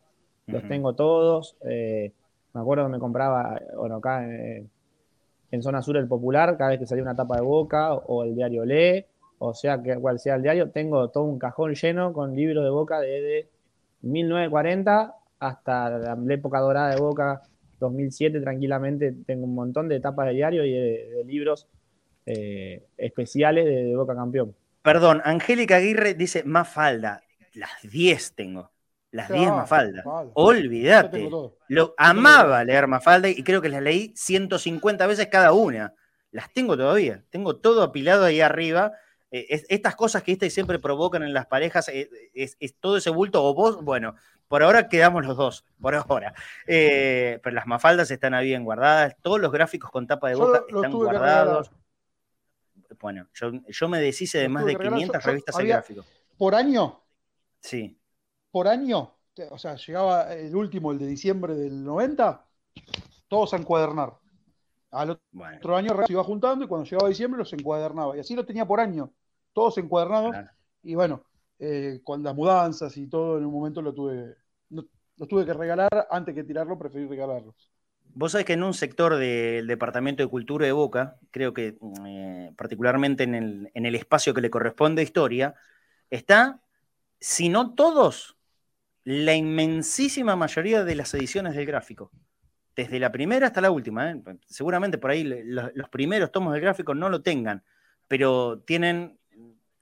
[0.48, 0.54] Uh -huh.
[0.54, 1.58] Los tengo todos.
[1.64, 2.12] me
[2.60, 4.26] acuerdo que me compraba, bueno, acá
[5.52, 8.36] en zona sur el popular, cada vez que salía una tapa de boca o el
[8.36, 9.06] diario lee,
[9.40, 12.70] o sea que cual sea el diario, tengo todo un cajón lleno con libros de
[12.70, 13.50] boca desde
[14.02, 17.42] 1940 hasta la época dorada de boca
[17.82, 21.68] 2007 tranquilamente tengo un montón de tapas de diario y de, libros
[22.26, 24.56] eh, especiales de, de, Boca Campeón.
[24.84, 27.24] Perdón, Angélica Aguirre dice más falda,
[27.54, 28.70] las 10 tengo.
[29.12, 30.04] Las 10 ah, Mafalda.
[30.04, 30.32] Vale.
[30.34, 31.30] Olvídate.
[31.68, 35.94] Lo amaba leer Mafalda y creo que las leí 150 veces cada una.
[36.32, 37.22] Las tengo todavía.
[37.30, 38.94] Tengo todo apilado ahí arriba.
[39.30, 43.10] Eh, es, estas cosas que siempre provocan en las parejas, eh, es, es, todo ese
[43.10, 43.44] bulto.
[43.44, 44.16] O vos, bueno,
[44.48, 46.34] por ahora quedamos los dos, por ahora.
[46.66, 49.18] Eh, pero las Mafaldas están ahí bien guardadas.
[49.22, 51.70] Todos los gráficos con tapa de boca están guardados.
[53.00, 56.06] Bueno, yo, yo, me deshice de más de 500 revistas en gráfico.
[56.38, 57.02] ¿Por año?
[57.60, 57.98] Sí
[58.52, 59.14] por año,
[59.50, 62.46] o sea, llegaba el último, el de diciembre del 90,
[63.28, 64.14] todos a encuadernar.
[64.92, 65.76] Al otro bueno.
[65.76, 68.18] año se iba juntando y cuando llegaba diciembre los encuadernaba.
[68.18, 69.14] Y así lo tenía por año,
[69.54, 70.32] todos encuadernados.
[70.32, 70.50] Claro.
[70.84, 71.24] Y bueno,
[71.60, 74.36] eh, con las mudanzas y todo, en un momento lo tuve,
[74.70, 74.86] no,
[75.16, 76.08] lo tuve que regalar.
[76.10, 77.56] Antes que tirarlo, preferí regalarlos.
[78.14, 82.52] Vos sabés que en un sector del Departamento de Cultura de Boca, creo que eh,
[82.58, 85.56] particularmente en el, en el espacio que le corresponde a historia,
[86.10, 86.60] está,
[87.20, 88.36] si no todos,
[89.04, 92.12] la inmensísima mayoría de las ediciones del gráfico.
[92.76, 94.12] Desde la primera hasta la última.
[94.12, 94.22] ¿eh?
[94.46, 97.64] Seguramente por ahí los, los, primeros tomos del gráfico no lo tengan,
[98.08, 99.18] pero tienen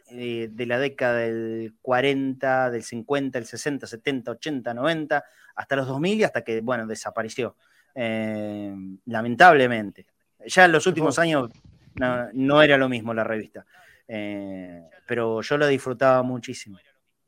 [0.10, 5.24] eh, de la década del 40, del 50, el 60, 70, 80, 90,
[5.56, 7.56] hasta los 2000 y hasta que, bueno, desapareció.
[7.94, 8.74] Eh,
[9.06, 10.08] lamentablemente.
[10.46, 11.50] Ya en los últimos años
[11.96, 13.66] no, no era lo mismo la revista.
[14.08, 16.80] Pero yo la disfrutaba muchísimo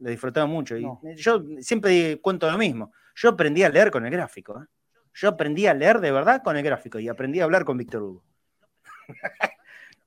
[0.02, 0.76] lo disfrutaba mucho.
[0.76, 0.99] Y no.
[1.16, 2.91] yo siempre cuento lo mismo.
[3.16, 4.62] Yo aprendí a leer con el gráfico.
[4.62, 4.66] ¿eh?
[5.14, 8.04] Yo aprendí a leer de verdad con el gráfico y aprendí a hablar con Víctor
[8.04, 8.24] Hugo.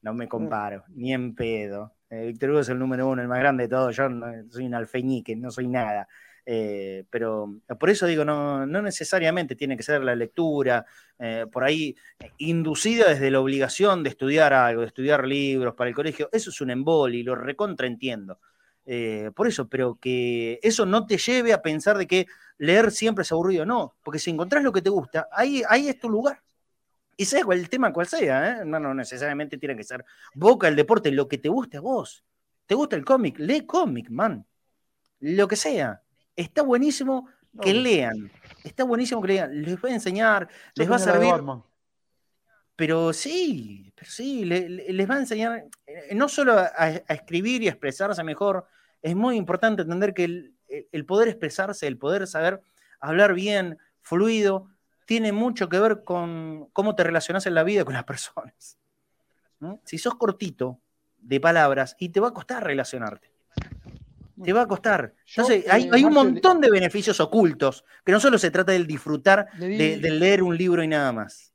[0.03, 1.95] no me comparo, ni en pedo.
[2.11, 3.95] Eh, Víctor Hugo es el número uno, el más grande de todos.
[3.97, 6.09] Yo no, soy un alfeñique, no soy nada.
[6.47, 10.85] Eh, pero por eso digo, no, no, necesariamente tiene que ser la lectura,
[11.19, 11.97] eh, por ahí
[12.37, 16.29] inducida desde la obligación de estudiar algo, de estudiar libros para el colegio.
[16.33, 18.41] Eso es un emboli, lo recontraentiendo.
[18.87, 22.27] Eh, por eso, pero que eso no te lleve a pensar de que
[22.59, 25.99] leer siempre es aburrido, no, porque si encontrás lo que te gusta, ahí, ahí es
[25.99, 26.43] tu lugar.
[27.17, 28.65] Y sea el tema cual sea, ¿eh?
[28.65, 30.05] no, no necesariamente tiene que ser
[30.35, 32.25] boca, el deporte, lo que te guste a vos.
[32.67, 33.39] ¿Te gusta el cómic?
[33.39, 34.45] Lee cómic, man.
[35.21, 36.03] Lo que sea.
[36.35, 37.29] Está buenísimo
[37.61, 37.81] que no.
[37.81, 38.31] lean.
[38.65, 39.63] Está buenísimo que lean.
[39.63, 41.35] Les va a enseñar, Yo les va a servir.
[42.77, 46.91] Pero sí, pero sí, le, le, les va a enseñar eh, no solo a, a,
[47.15, 48.67] escribir y a expresarse mejor,
[49.01, 50.55] es muy importante entender que el,
[50.93, 52.61] el, poder expresarse, el poder saber
[53.01, 54.69] hablar bien, fluido,
[55.07, 58.79] tiene mucho que ver con cómo te relacionas en la vida con las personas.
[59.85, 60.81] Si sos cortito
[61.19, 63.33] de palabras y te va a costar relacionarte.
[64.43, 65.15] Te va a costar.
[65.29, 69.49] Entonces, hay, eh, un montón de beneficios ocultos, que no solo se trata del disfrutar
[69.59, 71.54] de, leer un libro y nada más.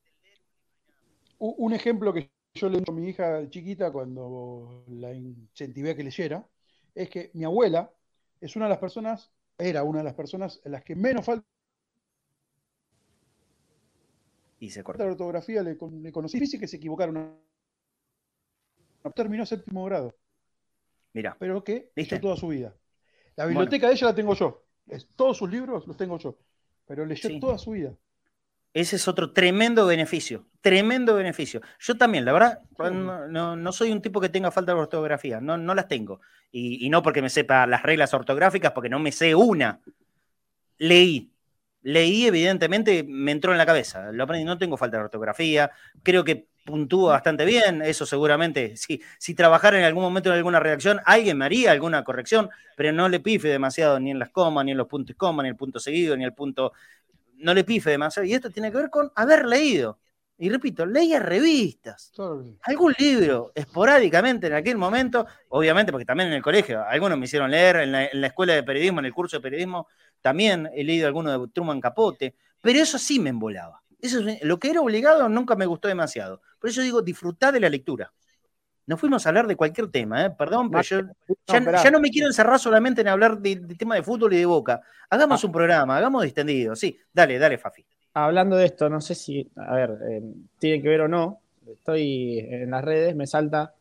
[1.39, 6.45] Un ejemplo que yo le a mi hija chiquita cuando la incentivé a que leyera,
[6.93, 7.91] es que mi abuela
[8.41, 11.45] es una de las personas, era una de las personas en las que menos falta
[14.59, 15.03] y se cortó.
[15.03, 17.37] La ortografía le, conocí, dice que se equivocaron.
[19.15, 20.15] Terminó séptimo grado.
[21.13, 21.35] Mira.
[21.39, 22.75] Pero que leyó toda su vida.
[23.35, 24.65] La biblioteca de ella la tengo yo.
[25.15, 26.37] todos sus libros los tengo yo.
[26.85, 27.95] Pero leyó toda su vida.
[28.73, 31.61] Ese es otro tremendo beneficio, tremendo beneficio.
[31.79, 35.73] Yo también, la verdad, no, soy un tipo que tenga falta de ortografía, no, no
[35.73, 36.21] las tengo.
[36.51, 39.81] Y, y, no porque me sepa las reglas ortográficas, porque no me sé una.
[40.77, 41.31] Leí,
[41.81, 44.11] leí, evidentemente, me entró en la cabeza.
[44.11, 45.71] Lo aprendí, no tengo falta de ortografía,
[46.03, 50.59] creo que puntúa bastante bien, eso seguramente, si, si trabajara en algún momento en alguna
[50.59, 54.65] redacción, alguien me haría alguna corrección, pero no le pife demasiado ni en las comas,
[54.65, 56.73] ni en los puntos y coma, ni el punto seguido, ni el punto...
[57.39, 58.25] No le pife demasiado.
[58.27, 59.99] Y esto tiene que ver con haber leído.
[60.41, 62.13] Y repito, leía revistas,
[62.61, 67.51] algún libro, esporádicamente en aquel momento, obviamente porque también en el colegio, algunos me hicieron
[67.51, 69.87] leer, en la, en la escuela de periodismo, en el curso de periodismo,
[70.21, 73.81] también he leído alguno de Truman Capote, pero eso sí me embolaba.
[73.99, 76.41] Eso, lo que era obligado nunca me gustó demasiado.
[76.57, 78.13] Por eso digo, disfrutad de la lectura.
[78.89, 80.31] Nos fuimos a hablar de cualquier tema, ¿eh?
[80.31, 81.01] perdón, pero yo
[81.45, 84.81] ya, no me quiero encerrar solamente en hablar de, tema de fútbol y de boca.
[85.11, 85.45] Hagamos ah.
[85.45, 86.75] un programa, hagamos distendido.
[86.75, 87.85] Sí, dale, dale, Fafi.
[88.15, 90.23] Hablando de esto, no sé si, a ver, eh,
[90.57, 91.39] tiene que ver o no.
[91.71, 93.75] Estoy en las redes, me salta.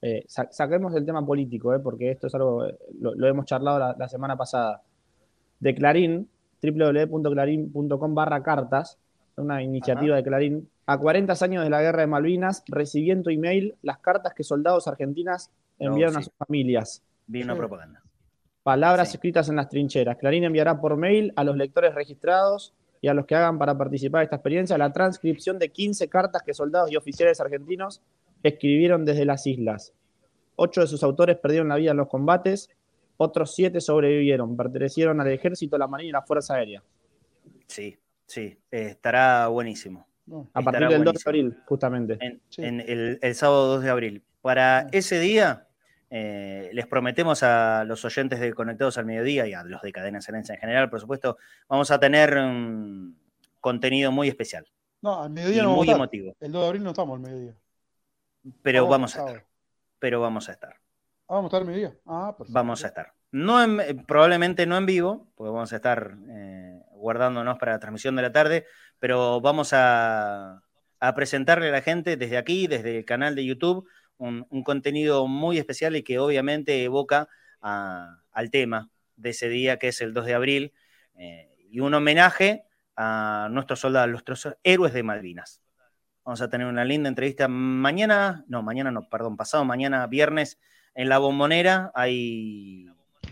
[0.00, 1.80] Eh, saquemos el tema político, ¿eh?
[1.80, 2.64] porque esto es algo,
[3.00, 4.80] lo, hemos charlado la, semana pasada.
[5.58, 6.28] De Clarín,
[6.62, 8.96] www.clarín.com barra cartas,
[9.34, 13.30] una iniciativa de Clarín, a 40 años de la guerra de Malvinas, recibí en tu
[13.30, 17.02] email las cartas que soldados argentinas enviaron a sus familias.
[17.26, 18.02] Vi una propaganda.
[18.62, 20.16] Palabras escritas en las trincheras.
[20.18, 24.20] Clarín enviará por mail a los lectores registrados y a los que hagan para participar
[24.20, 28.00] de esta experiencia la transcripción de 15 cartas que soldados y oficiales argentinos
[28.42, 29.92] escribieron desde las islas.
[30.56, 32.70] Ocho de sus autores perdieron la vida en los combates,
[33.16, 36.82] otros siete sobrevivieron, pertenecieron al ejército, la marina y la fuerza aérea.
[37.66, 40.06] Sí, sí, eh, estará buenísimo.
[40.54, 42.18] A partir del 2 de abril, justamente.
[42.58, 44.22] En, el, sábado 2 de abril.
[44.40, 45.66] Para ese día,
[46.10, 50.18] eh, les prometemos a los oyentes de Conectados al Mediodía y a los de Cadena
[50.18, 53.16] Excelencia en general, por supuesto, vamos a tener un
[53.60, 54.66] contenido muy especial.
[55.00, 56.36] No, al mediodía no muy emotivo.
[56.40, 57.54] El 2 de abril no estamos al mediodía.
[58.62, 59.44] Pero vamos, a estar.
[59.98, 60.74] Pero vamos a estar.
[61.28, 61.96] Ah, vamos a estar al mediodía.
[62.06, 63.12] Ah, Vamos a estar.
[63.32, 63.56] No
[64.06, 66.71] probablemente no en vivo, porque vamos a estar eh,
[67.02, 68.64] guardándonos para la transmisión de la tarde,
[68.98, 70.62] pero vamos a,
[71.16, 73.88] presentarle a la gente desde aquí, desde el canal de YouTube,
[74.18, 77.28] un, contenido muy especial y que obviamente evoca
[77.60, 80.72] al tema de ese día, que es el 2 de abril,
[81.16, 82.62] eh, y un homenaje
[82.96, 85.60] a nuestros soldados, nuestros héroes de Malvinas.
[86.24, 90.60] Vamos a tener una linda entrevista mañana, no, mañana no, perdón, pasado mañana, viernes,
[90.94, 92.86] en la bombonera hay,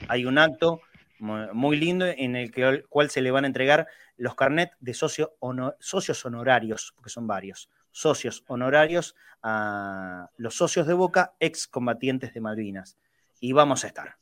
[0.09, 0.81] hay un acto
[1.21, 5.35] muy lindo en el que, cual se le van a entregar los carnets de socio
[5.79, 12.99] socios honorarios, porque son varios, socios honorarios a los socios de Boca, excombatientes de Malvinas.
[13.41, 14.17] Y vamos a estar.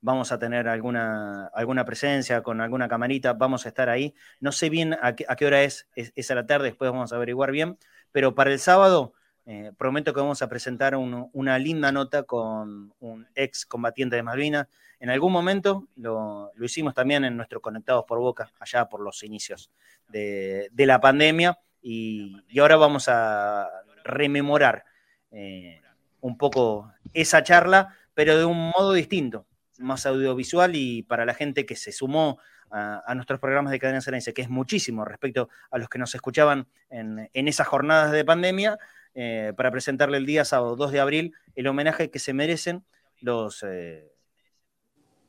[0.00, 4.14] Vamos a tener alguna, alguna presencia con alguna camarita, vamos a estar ahí.
[4.40, 7.50] No sé bien a qué, hora es, es, a la tarde, después vamos a averiguar
[7.50, 7.78] bien,
[8.12, 9.14] pero para el sábado
[9.48, 14.66] eh, prometo que vamos a presentar una linda nota con un ex combatiente de Malvinas.
[14.98, 19.70] En algún momento lo, hicimos también en nuestro Conectados por Boca, allá por los inicios
[20.08, 23.68] de, la pandemia, y, ahora vamos a
[24.02, 24.84] rememorar
[25.30, 25.80] eh,
[26.20, 29.46] un poco esa charla, pero de un modo distinto,
[29.78, 32.40] más audiovisual y para la gente que se sumó
[32.72, 36.66] a, nuestros programas de cadena serense, que es muchísimo respecto a los que nos escuchaban
[36.90, 38.76] en, en esas jornadas de pandemia,
[39.18, 42.84] eh, para presentarle el día sábado 2 de abril el homenaje que se merecen
[43.22, 44.12] los eh,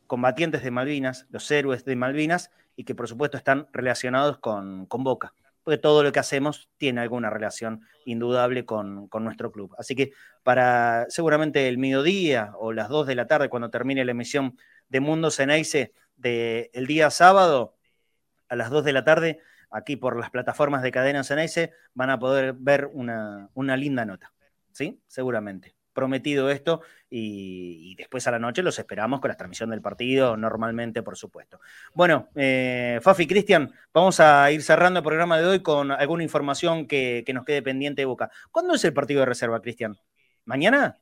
[0.08, 5.34] combatientes de Malvinas, los héroes de Malvinas, y que por supuesto están relacionados con, Boca,
[5.64, 9.74] porque todo lo que hacemos tiene alguna relación indudable con, nuestro club.
[9.78, 10.12] Así que
[10.44, 14.58] para seguramente el mediodía o las 2 de la tarde, cuando termine la emisión
[14.90, 17.78] de Mundo Ceneice del día sábado,
[18.50, 19.40] a las 2 de la tarde,
[19.72, 24.34] aquí por las plataformas de cadena Ceneice, van a poder ver una, linda nota.
[24.72, 25.02] ¿Sí?
[25.08, 25.76] Seguramente.
[25.94, 31.02] Prometido esto y, después a la noche los esperamos con la transmisión del partido, normalmente,
[31.02, 31.60] por supuesto.
[31.96, 36.86] Bueno, eh, Fafi, Cristian, vamos a ir cerrando el programa de hoy con alguna información
[36.86, 38.30] que, nos quede pendiente de boca.
[38.52, 39.98] ¿Cuándo es el partido de reserva, Cristian?
[40.46, 41.00] ¿Mañana?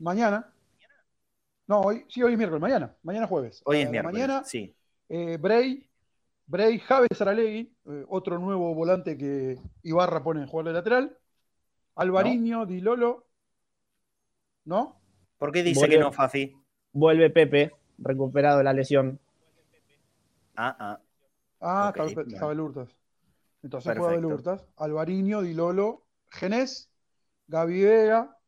[0.00, 0.52] Mañana.
[1.68, 3.62] No, hoy, sí, hoy es miércoles, mañana, mañana jueves.
[3.64, 4.74] Hoy es miércoles, mañana, sí.
[5.08, 5.87] Eh, Bray,
[6.48, 11.18] Bray, Javes Aralegui, eh, otro nuevo volante que Ibarra pone en jugar de lateral.
[11.94, 13.26] Alvariño, Di Lolo.
[14.64, 14.98] ¿No?
[15.36, 16.56] ¿Por qué dice que no, Fafi?
[16.92, 19.20] Vuelve Pepe, recuperado de la lesión.
[20.56, 21.00] Ah, ah.
[21.60, 22.96] Ah, okay, Hurtas.
[23.62, 24.66] Entonces juega Abel Hurtas.
[24.78, 26.90] Alvariño, Di Lolo, Genés,
[27.46, 28.38] Gaby Vega,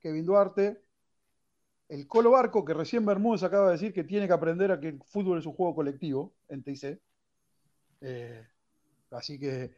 [0.00, 0.82] Kevin Duarte,
[1.88, 4.88] el Colo Barco, que recién Bermúdez acaba de decir que tiene que aprender a que
[4.88, 7.00] el fútbol es un juego colectivo en TIC.
[8.00, 8.46] Eh,
[9.10, 9.76] así que,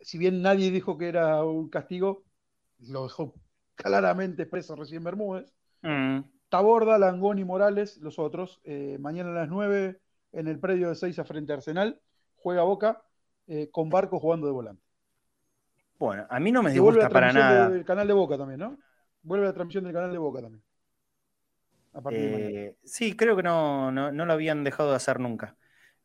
[0.00, 2.24] si bien nadie dijo que era un castigo,
[2.80, 3.34] lo dejó
[3.74, 5.52] claramente expreso recién Bermúdez.
[5.82, 6.20] Mm.
[6.48, 8.60] Taborda, Langón y Morales, los otros.
[8.64, 10.00] Eh, mañana a las 9
[10.32, 12.00] en el predio de Seiza frente a Arsenal.
[12.36, 13.02] Juega Boca
[13.46, 14.82] eh, con Barco jugando de volante.
[15.98, 17.74] Bueno, a mí no me disgusta para nada.
[17.74, 18.78] El canal de Boca también, ¿no?
[19.22, 20.62] Vuelve la transmisión del canal de Boca también.
[22.10, 25.56] Eh, sí, creo que no, no, lo habían dejado de hacer nunca.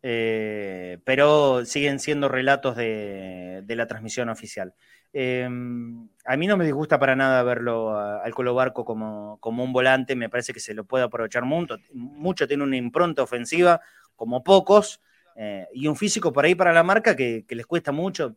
[0.02, 4.74] Eh, pero siguen siendo relatos de, la transmisión oficial.
[5.12, 10.16] Em, a mí no me disgusta para nada verlo al Colo Barco como, un volante,
[10.16, 13.82] me parece que se lo puede aprovechar mucho, mucho tiene una impronta ofensiva
[14.16, 15.02] como pocos,
[15.36, 18.36] eh, y un físico por ahí para la marca que, les cuesta mucho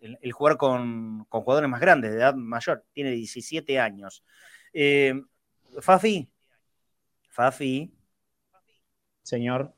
[0.00, 4.22] el, jugar con, con, jugadores más grandes, de edad mayor, tiene 17 años.
[5.80, 6.28] Fafi,
[7.28, 7.92] Fafi.
[9.22, 9.77] Señor.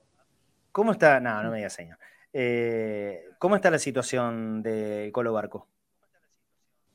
[0.72, 1.20] ¿Cómo está?
[1.20, 1.98] No, no me digas señor.
[2.32, 5.66] Eh, ¿Cómo está la situación de Colo Barco?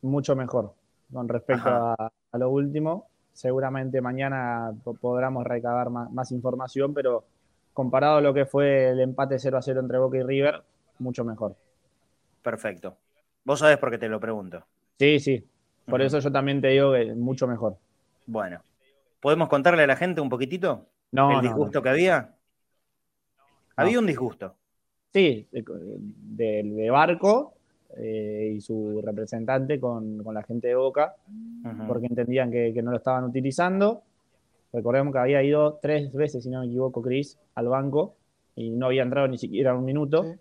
[0.01, 0.73] Mucho mejor
[1.11, 3.07] con respecto a, lo último.
[3.33, 4.71] Seguramente mañana
[5.01, 7.25] podremos recabar más, información, pero
[7.73, 10.63] comparado a lo que fue el empate 0 a 0 entre Boca y River,
[10.99, 11.55] mucho mejor.
[12.41, 12.95] Perfecto.
[13.43, 14.65] Vos sabés por qué te lo pregunto.
[14.97, 15.45] Sí, sí.
[15.85, 17.77] Por eso yo también te digo que mucho mejor.
[18.25, 18.61] Bueno,
[19.25, 22.34] ¿Podemos contarle a la gente un poquitito no, el disgusto que había?
[23.75, 24.55] Había un disgusto.
[25.15, 27.53] Sí, de, Barco
[27.97, 31.15] eh, y su representante con, la gente de Boca,
[31.87, 34.03] porque entendían que, no lo estaban utilizando.
[34.73, 38.15] Recordemos que había ido tres veces, si no me equivoco, Chris, al banco
[38.57, 40.35] y no había entrado ni siquiera un minuto.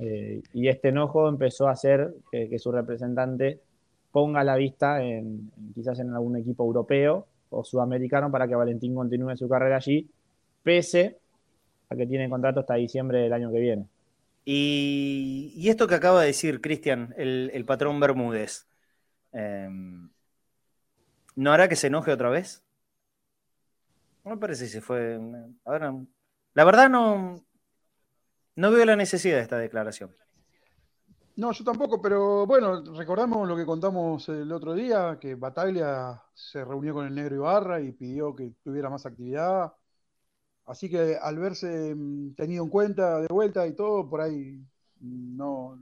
[0.00, 3.60] Eh, y este enojo empezó a hacer que, su representante
[4.10, 9.36] ponga la vista en, quizás en algún equipo europeo o sudamericano para que Valentín continúe
[9.36, 10.08] su carrera allí,
[10.64, 11.18] pese
[11.88, 13.88] a que tiene contrato hasta diciembre del año que viene.
[14.44, 18.66] Y, esto que acaba de decir Cristian, el, patrón Bermúdez,
[19.32, 20.10] em,
[21.36, 22.62] ¿no hará que se enoje otra vez?
[24.24, 25.18] No me parece si se fue.
[26.54, 27.44] la verdad no,
[28.56, 30.14] no veo la necesidad de esta declaración.
[31.36, 36.64] No, yo tampoco, pero bueno, recordamos lo que contamos el otro día, que Bataglia se
[36.64, 39.74] reunió con el negro Ibarra y pidió que tuviera más actividad.
[40.66, 44.64] Así que al verse mm, tenido en cuenta de vuelta y todo, por ahí
[45.00, 45.78] mm, no,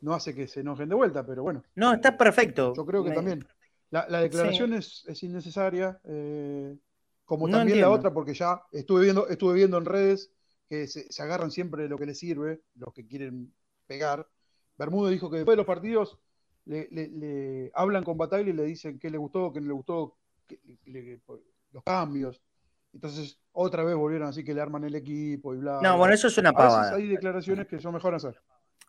[0.00, 1.62] no hace que se enojen de vuelta, pero bueno.
[1.74, 2.74] No, está perfecto.
[2.76, 3.46] Yo creo que también.
[3.90, 6.76] La, declaración es, innecesaria, eh,
[7.24, 10.32] como también la otra, porque ya estuve viendo, estuve viendo en redes
[10.68, 13.54] que se, se agarran siempre de lo que les sirve, los que quieren
[13.86, 14.26] pegar.
[14.76, 16.18] Bermudo dijo que después de los partidos
[16.66, 20.16] le, hablan con Bataglia y le dicen qué le gustó, qué no le gustó,
[21.72, 22.40] los cambios.
[22.94, 25.80] Entonces, otra vez volvieron así que le arman el equipo y bla.
[25.82, 26.94] No, bueno, eso es una pavada.
[26.94, 28.40] hay declaraciones que son mejor hacer.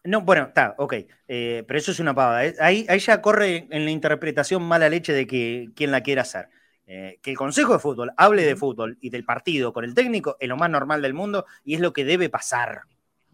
[0.04, 0.94] No, bueno, está, ok.
[1.28, 2.46] Eh, pero eso es una pavada.
[2.46, 6.22] Eh, ahí, ahí, ya corre en la interpretación mala leche de que quien la quiera
[6.22, 6.50] hacer.
[6.86, 10.38] Eh, que el Consejo de Fútbol hable de fútbol y del partido con el técnico
[10.40, 12.82] es lo más normal del mundo y es lo que debe pasar.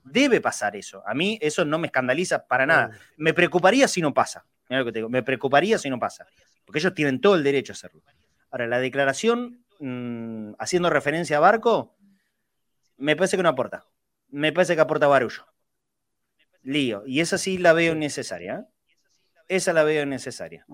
[0.06, 1.04] Debe pasar eso.
[1.06, 2.92] A mí eso no me escandaliza para nada.
[3.18, 4.46] Me preocuparía si no pasa.
[4.70, 5.10] Mira lo que te digo.
[5.10, 6.26] Me preocuparía si no pasa.
[6.64, 8.02] Porque ellos tienen todo el derecho a hacerlo.
[8.50, 11.98] Ahora, la declaración mm, haciendo referencia a Barco,
[12.98, 13.86] me parece que no aporta.
[14.30, 15.46] Me parece que aporta barullo.
[16.64, 17.04] Lío.
[17.06, 18.60] Y esa sí la veo necesaria.
[18.60, 18.66] ¿eh?
[19.48, 20.66] Esa la veo necesaria.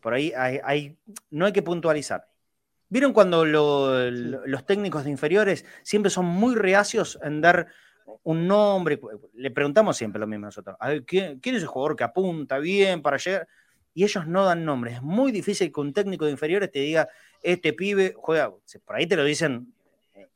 [0.00, 0.96] Por ahí hay,
[1.30, 2.28] no hay que puntualizar.
[2.88, 7.68] ¿Vieron cuando los técnicos de inferiores siempre son muy reacios en dar
[8.22, 9.00] un nombre,
[9.34, 12.58] le preguntamos siempre lo mismo a nosotros, a ver, ¿quién, es el jugador que apunta
[12.58, 13.48] bien para llegar?
[13.98, 14.94] Y ellos no dan nombres.
[14.94, 17.08] Es muy difícil que un técnico de inferiores te diga,
[17.42, 18.52] este pibe juega,
[18.84, 19.74] por ahí te lo dicen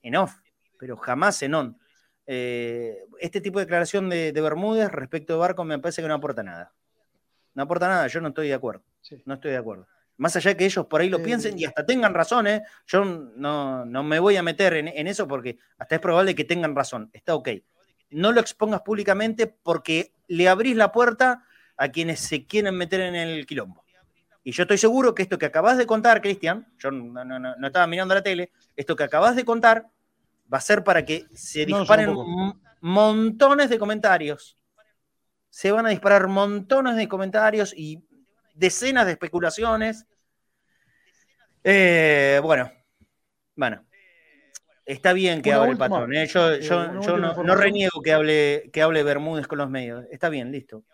[0.03, 0.35] en off,
[0.81, 1.79] pero jamás en on.
[2.27, 6.43] Eh, este tipo de declaración de, Bermúdez respecto de Barco me parece que no aporta
[6.43, 6.73] nada.
[7.55, 8.83] No aporta nada, yo no estoy de acuerdo.
[9.27, 9.87] No estoy de acuerdo.
[10.17, 12.65] Más allá de que ellos por ahí lo eh, piensen y hasta tengan razón, ¿eh?
[12.89, 16.75] yo no, me voy a meter en, en, eso porque hasta es probable que tengan
[16.75, 17.11] razón.
[17.13, 17.49] Está ok
[18.13, 21.45] no lo expongas públicamente porque le abrís la puerta
[21.77, 23.85] a quienes se quieren meter en el quilombo.
[24.45, 28.15] Y yo estoy seguro que esto que acabas de contar, Cristian, yo no, estaba mirando
[28.15, 29.87] la tele, esto que acabas de contar
[30.53, 32.15] va a ser para que se disparen
[32.81, 34.59] montones de comentarios.
[35.49, 38.03] Se van a disparar montones de comentarios y
[38.55, 40.07] decenas de especulaciones.
[41.63, 42.73] Eh, bueno,
[43.55, 43.85] bueno,
[44.85, 46.13] está bien que hable el patrón.
[46.15, 46.27] ¿eh?
[46.27, 50.05] Yo, eh, no, reniego que hable, que hable Bermúdez con los medios.
[50.11, 50.85] Está bien, listo.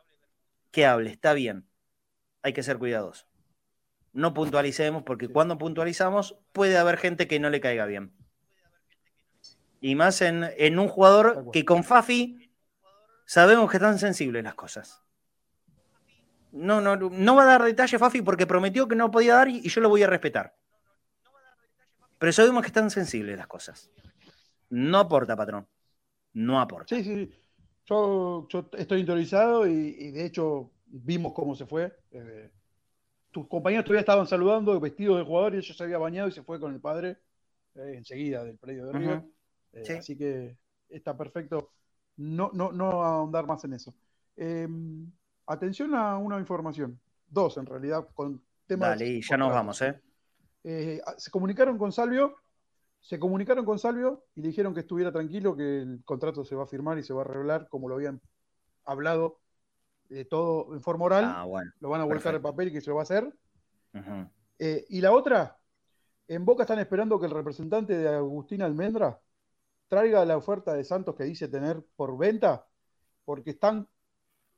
[0.70, 1.68] Que hable, está bien.
[2.42, 3.26] Hay que ser cuidadosos.
[4.12, 8.12] No puntualicemos porque cuando puntualizamos puede haber gente que no le caiga bien.
[9.80, 12.50] Y más en, en un jugador que con Fafi
[13.26, 15.02] sabemos que están sensibles las cosas.
[16.50, 19.60] No, no, no va a dar detalle Fafi porque prometió que no podía dar y,
[19.68, 20.56] yo lo voy a respetar.
[22.18, 23.90] Pero sabemos que están sensibles las cosas.
[24.70, 25.68] No aporta, patrón.
[26.32, 26.96] No aporta.
[26.96, 27.32] Sí, sí.
[27.88, 31.96] Yo, yo estoy interiorizado y, de hecho vimos cómo se fue.
[32.10, 32.50] Eh,
[33.30, 36.42] tus compañeros todavía estaban saludando vestidos de jugador y ella se había bañado y se
[36.42, 37.16] fue con el padre
[37.76, 39.22] eh, enseguida del predio de River.
[39.72, 40.58] Eh, así que
[40.90, 41.72] está perfecto.
[42.16, 43.94] No, no, no ahondar más en eso.
[44.36, 45.10] Em,
[45.46, 47.00] atención a una información.
[47.26, 48.90] Dos, en realidad, con temas.
[48.90, 49.98] Dale, ya nos vamos, ¿eh?
[50.64, 51.00] ¿eh?
[51.16, 52.36] Se comunicaron con Salvio.
[53.00, 56.64] Se comunicaron con Salvio y le dijeron que estuviera tranquilo, que el contrato se va
[56.64, 58.20] a firmar y se va a arreglar como lo habían
[58.84, 59.38] hablado
[60.30, 61.24] todo en forma oral.
[61.24, 61.46] Ah,
[61.80, 63.32] lo van a volcar el papel y que se lo va a hacer.
[64.58, 65.58] Eh, y la otra,
[66.26, 69.20] en Boca están esperando que el representante de Agustín Almendra
[69.88, 72.66] traiga la oferta de Santos que dice tener por venta,
[73.24, 73.88] porque están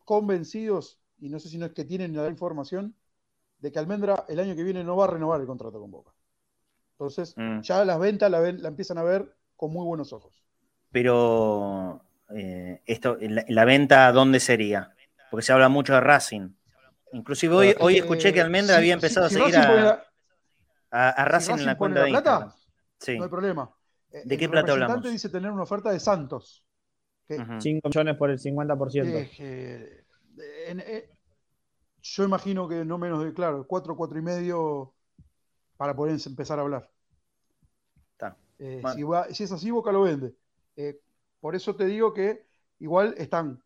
[0.05, 2.95] convencidos, y no sé si no es que tienen la información,
[3.59, 6.12] de que Almendra el año que viene no va a renovar el contrato con Boca.
[7.01, 7.60] Entonces, mm.
[7.62, 10.44] ya las ventas la, la, empiezan a ver con muy buenos ojos.
[10.93, 12.05] Pero,
[12.36, 14.94] eh, esto, la, venta, ¿dónde sería?
[15.31, 16.51] porque se habla mucho de Racing.
[17.12, 20.02] Inclusive hoy, hoy escuché que Almendra había empezado a seguir a,
[20.90, 22.55] a, Racing en la cuenta de plata,
[22.98, 23.16] Sí.
[23.16, 23.74] No hay problema.
[24.10, 25.02] Eh, ¿De qué plata hablamos?
[25.02, 26.66] El dice tener una oferta de Santos.
[27.28, 29.31] 5 millones por el 50%.
[29.39, 31.10] Eh,
[32.02, 34.94] yo imagino que no menos de, claro, 4, 4 y medio
[35.81, 36.90] para poder empezar a hablar.
[38.59, 40.35] Eh, si, si, es así, Boca lo vende.
[41.40, 42.44] por eso te digo que
[42.81, 43.62] igual están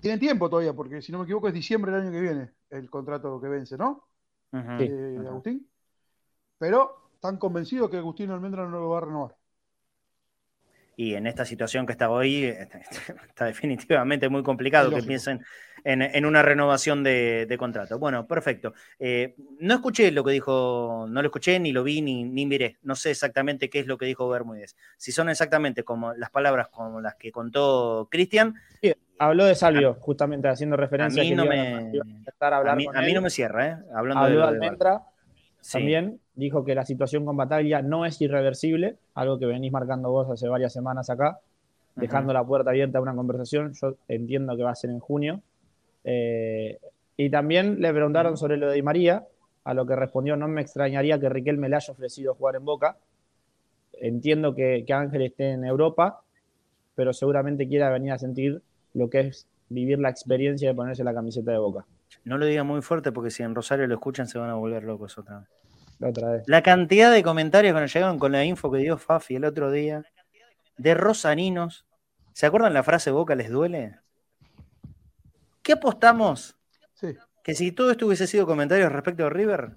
[0.00, 2.88] tienen tiempo todavía, porque si no me equivoco es diciembre del año que viene el
[2.88, 4.06] contrato que vence, ¿no?
[4.52, 5.68] Eh, Agustín.
[6.56, 9.36] Pero están convencidos que Agustín Almendra no lo va a renovar.
[10.96, 12.44] Y en esta situación que está hoy,
[13.28, 15.44] está definitivamente muy complicado que piensen
[15.84, 17.98] en, una renovación de, contrato.
[17.98, 18.74] Bueno, perfecto.
[18.98, 22.78] Eh, no escuché lo que dijo, no lo escuché, ni lo vi, ni, ni miré.
[22.82, 24.76] No sé exactamente qué es lo que dijo Bermúdez.
[24.96, 28.54] Si son exactamente como las palabras como las que contó Cristian,
[29.16, 31.92] Habló de Salvio, justamente haciendo referencia a mí no me,
[32.40, 33.76] a, mí, no me cierra, ¿eh?
[33.94, 34.76] Hablando Habló de,
[35.72, 40.30] También dijo que la situación con Bataglia no es irreversible, algo que venís marcando vos
[40.30, 41.40] hace varias semanas acá,
[41.96, 43.72] dejando la puerta abierta a una conversación.
[43.80, 45.40] Yo entiendo que va a ser en junio.
[46.04, 46.78] Eh,
[47.16, 49.26] y también le preguntaron sobre lo de Di María,
[49.64, 52.96] a lo que respondió: No me extrañaría que Riquelme le haya ofrecido jugar en Boca.
[53.94, 56.22] Entiendo que, que Ángel esté en Europa,
[56.94, 58.60] pero seguramente quiera venir a sentir
[58.92, 61.86] lo que es vivir la experiencia de ponerse la camiseta de boca.
[62.22, 64.84] No lo diga muy fuerte porque si en Rosario lo escuchan se van a volver
[64.84, 65.48] locos otra vez.
[65.98, 66.42] La otra vez.
[66.46, 69.70] La cantidad de comentarios que nos llegaron con la info que dio Fafi el otro
[69.70, 70.04] día,
[70.76, 71.86] de rosaninos.
[72.32, 73.98] ¿Se acuerdan la frase Boca les duele?
[75.62, 76.56] ¿Qué apostamos?
[76.94, 77.14] Sí.
[77.42, 79.76] Que si todo esto hubiese sido comentarios respecto a River,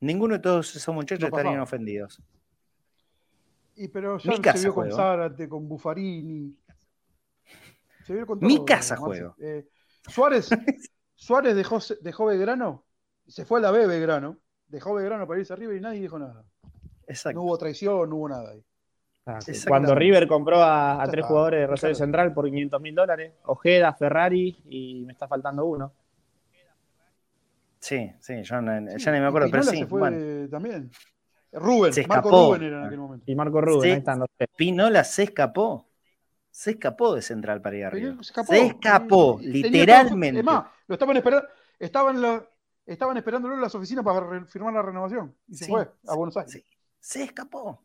[0.00, 2.22] ninguno de todos esos muchachos estarían ofendidos.
[3.74, 6.54] Y pero ya se vio con Zárate, con Buffarini,
[8.40, 9.34] mi casa juego.
[9.38, 9.66] Eh,
[10.08, 10.50] Suárez,
[11.22, 12.84] Suárez dejó, dejó Belgrano,
[13.28, 16.44] se fue a la B Belgrano, dejó Belgrano para irse arriba y nadie dijo nada.
[17.06, 17.38] Exacto.
[17.38, 18.64] No hubo traición, no hubo nada ahí.
[19.26, 19.38] Ah,
[19.68, 24.64] cuando River compró a, tres jugadores de Rosario Central por 500 mil dólares, Ojeda, Ferrari
[24.64, 25.92] y me está faltando uno.
[27.78, 29.78] Sí, sí, yo no, ya ni me acuerdo, pero sí.
[29.78, 30.90] Se fue también.
[31.52, 33.30] Rubén, se Marco Rubén era en aquel momento.
[33.30, 34.50] Y Marco Rubén, ahí están los tres.
[34.56, 35.86] Pinola se escapó
[36.52, 38.14] se escapó de Central para ir arriba.
[38.22, 40.40] Se escapó, literalmente.
[40.40, 41.48] Es más, lo estaban esperando,
[41.78, 42.46] estaban,
[42.84, 45.34] estaban esperándolo en las oficinas para firmar la renovación.
[45.48, 46.62] Y se fue a Buenos Aires.
[47.00, 47.82] Se escapó.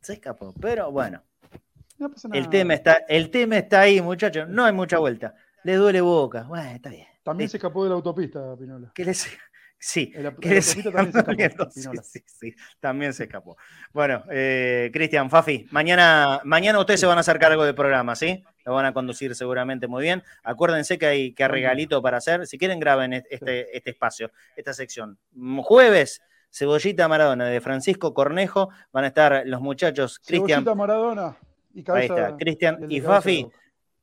[0.00, 0.54] Se escapó.
[0.60, 1.22] Pero bueno.
[2.32, 4.48] el, tema está, el tema está ahí, muchachos.
[4.48, 5.34] No hay mucha vuelta.
[5.64, 6.44] Le duele boca.
[6.44, 7.06] Bueno, está bien.
[7.24, 8.92] También se escapó de la autopista, Pinola.
[8.94, 9.26] Que, les,
[9.82, 10.62] Sí, también,
[12.02, 13.56] sí, sí, también se escapó.
[13.94, 18.44] Bueno, eh, Cristian, Fafi, mañana, mañana ustedes se van a hacer cargo del programa, ¿sí?
[18.66, 20.22] Lo van a conducir seguramente muy bien.
[20.44, 22.46] Acuérdense que hay, que regalito para hacer.
[22.46, 25.18] Si quieren, graben este, este espacio, esta sección.
[25.62, 26.20] Jueves,
[26.52, 28.68] Cebollita Maradona de Francisco Cornejo.
[28.92, 30.62] Van a estar los muchachos Cristian.
[30.62, 31.38] Cebollita Maradona
[31.72, 33.48] y Ahí está, Cristian y Fafi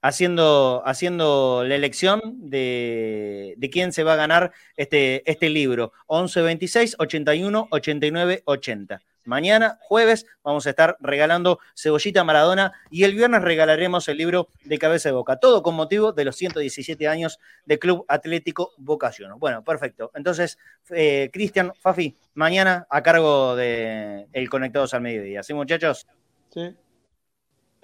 [0.07, 5.91] haciendo, haciendo la elección de, de, quién se va a ganar este, este libro.
[6.07, 9.01] 11 26 81 89 80.
[9.25, 14.79] Mañana, jueves, vamos a estar regalando Cebollita Maradona y el viernes regalaremos el libro de
[14.79, 15.35] Cabeza de Boca.
[15.35, 19.38] Todo con motivo de los 117 años de Club Atlético Vocación.
[19.38, 20.11] Bueno, perfecto.
[20.15, 20.57] Entonces,
[20.91, 25.43] eh, Cristian, Fafi, mañana a cargo de El Conectados al Mediodía.
[25.43, 26.07] ¿Sí, muchachos?
[26.53, 26.73] Sí.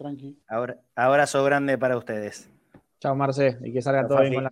[0.03, 0.37] Tranqui.
[0.49, 2.51] Ahora, abrazo grande para ustedes.
[2.99, 4.51] Chao, Marce, y que salga todo bien con la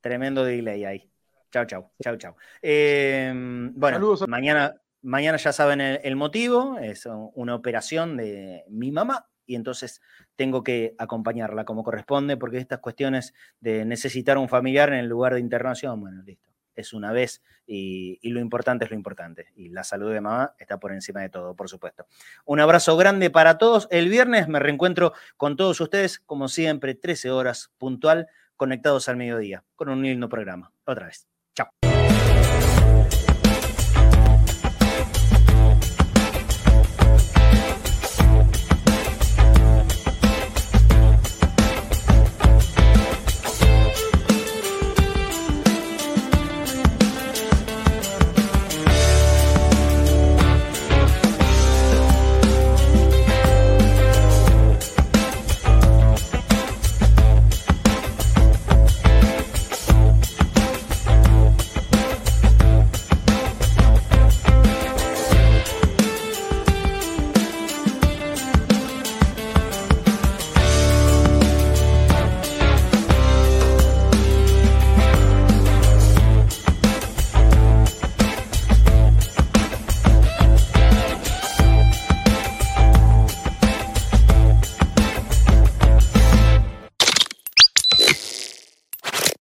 [0.00, 1.10] Tremendo delay ahí.
[1.50, 2.36] Chao, chao, chao, chao.
[2.62, 3.32] Eh,
[3.74, 10.00] bueno, mañana, mañana ya saben el, motivo, es una operación de mi mamá y entonces
[10.36, 15.34] tengo que acompañarla como corresponde porque estas cuestiones de necesitar un familiar en el lugar
[15.34, 19.48] de internación, bueno, listo es una vez y, lo importante es lo importante.
[19.54, 22.06] Y la salud de mamá está por encima de todo, por supuesto.
[22.44, 23.88] Un abrazo grande para todos.
[23.90, 29.64] El viernes me reencuentro con todos ustedes, como siempre, 13 horas puntual, conectados al mediodía,
[29.76, 30.72] con un lindo programa.
[30.84, 31.29] Otra vez.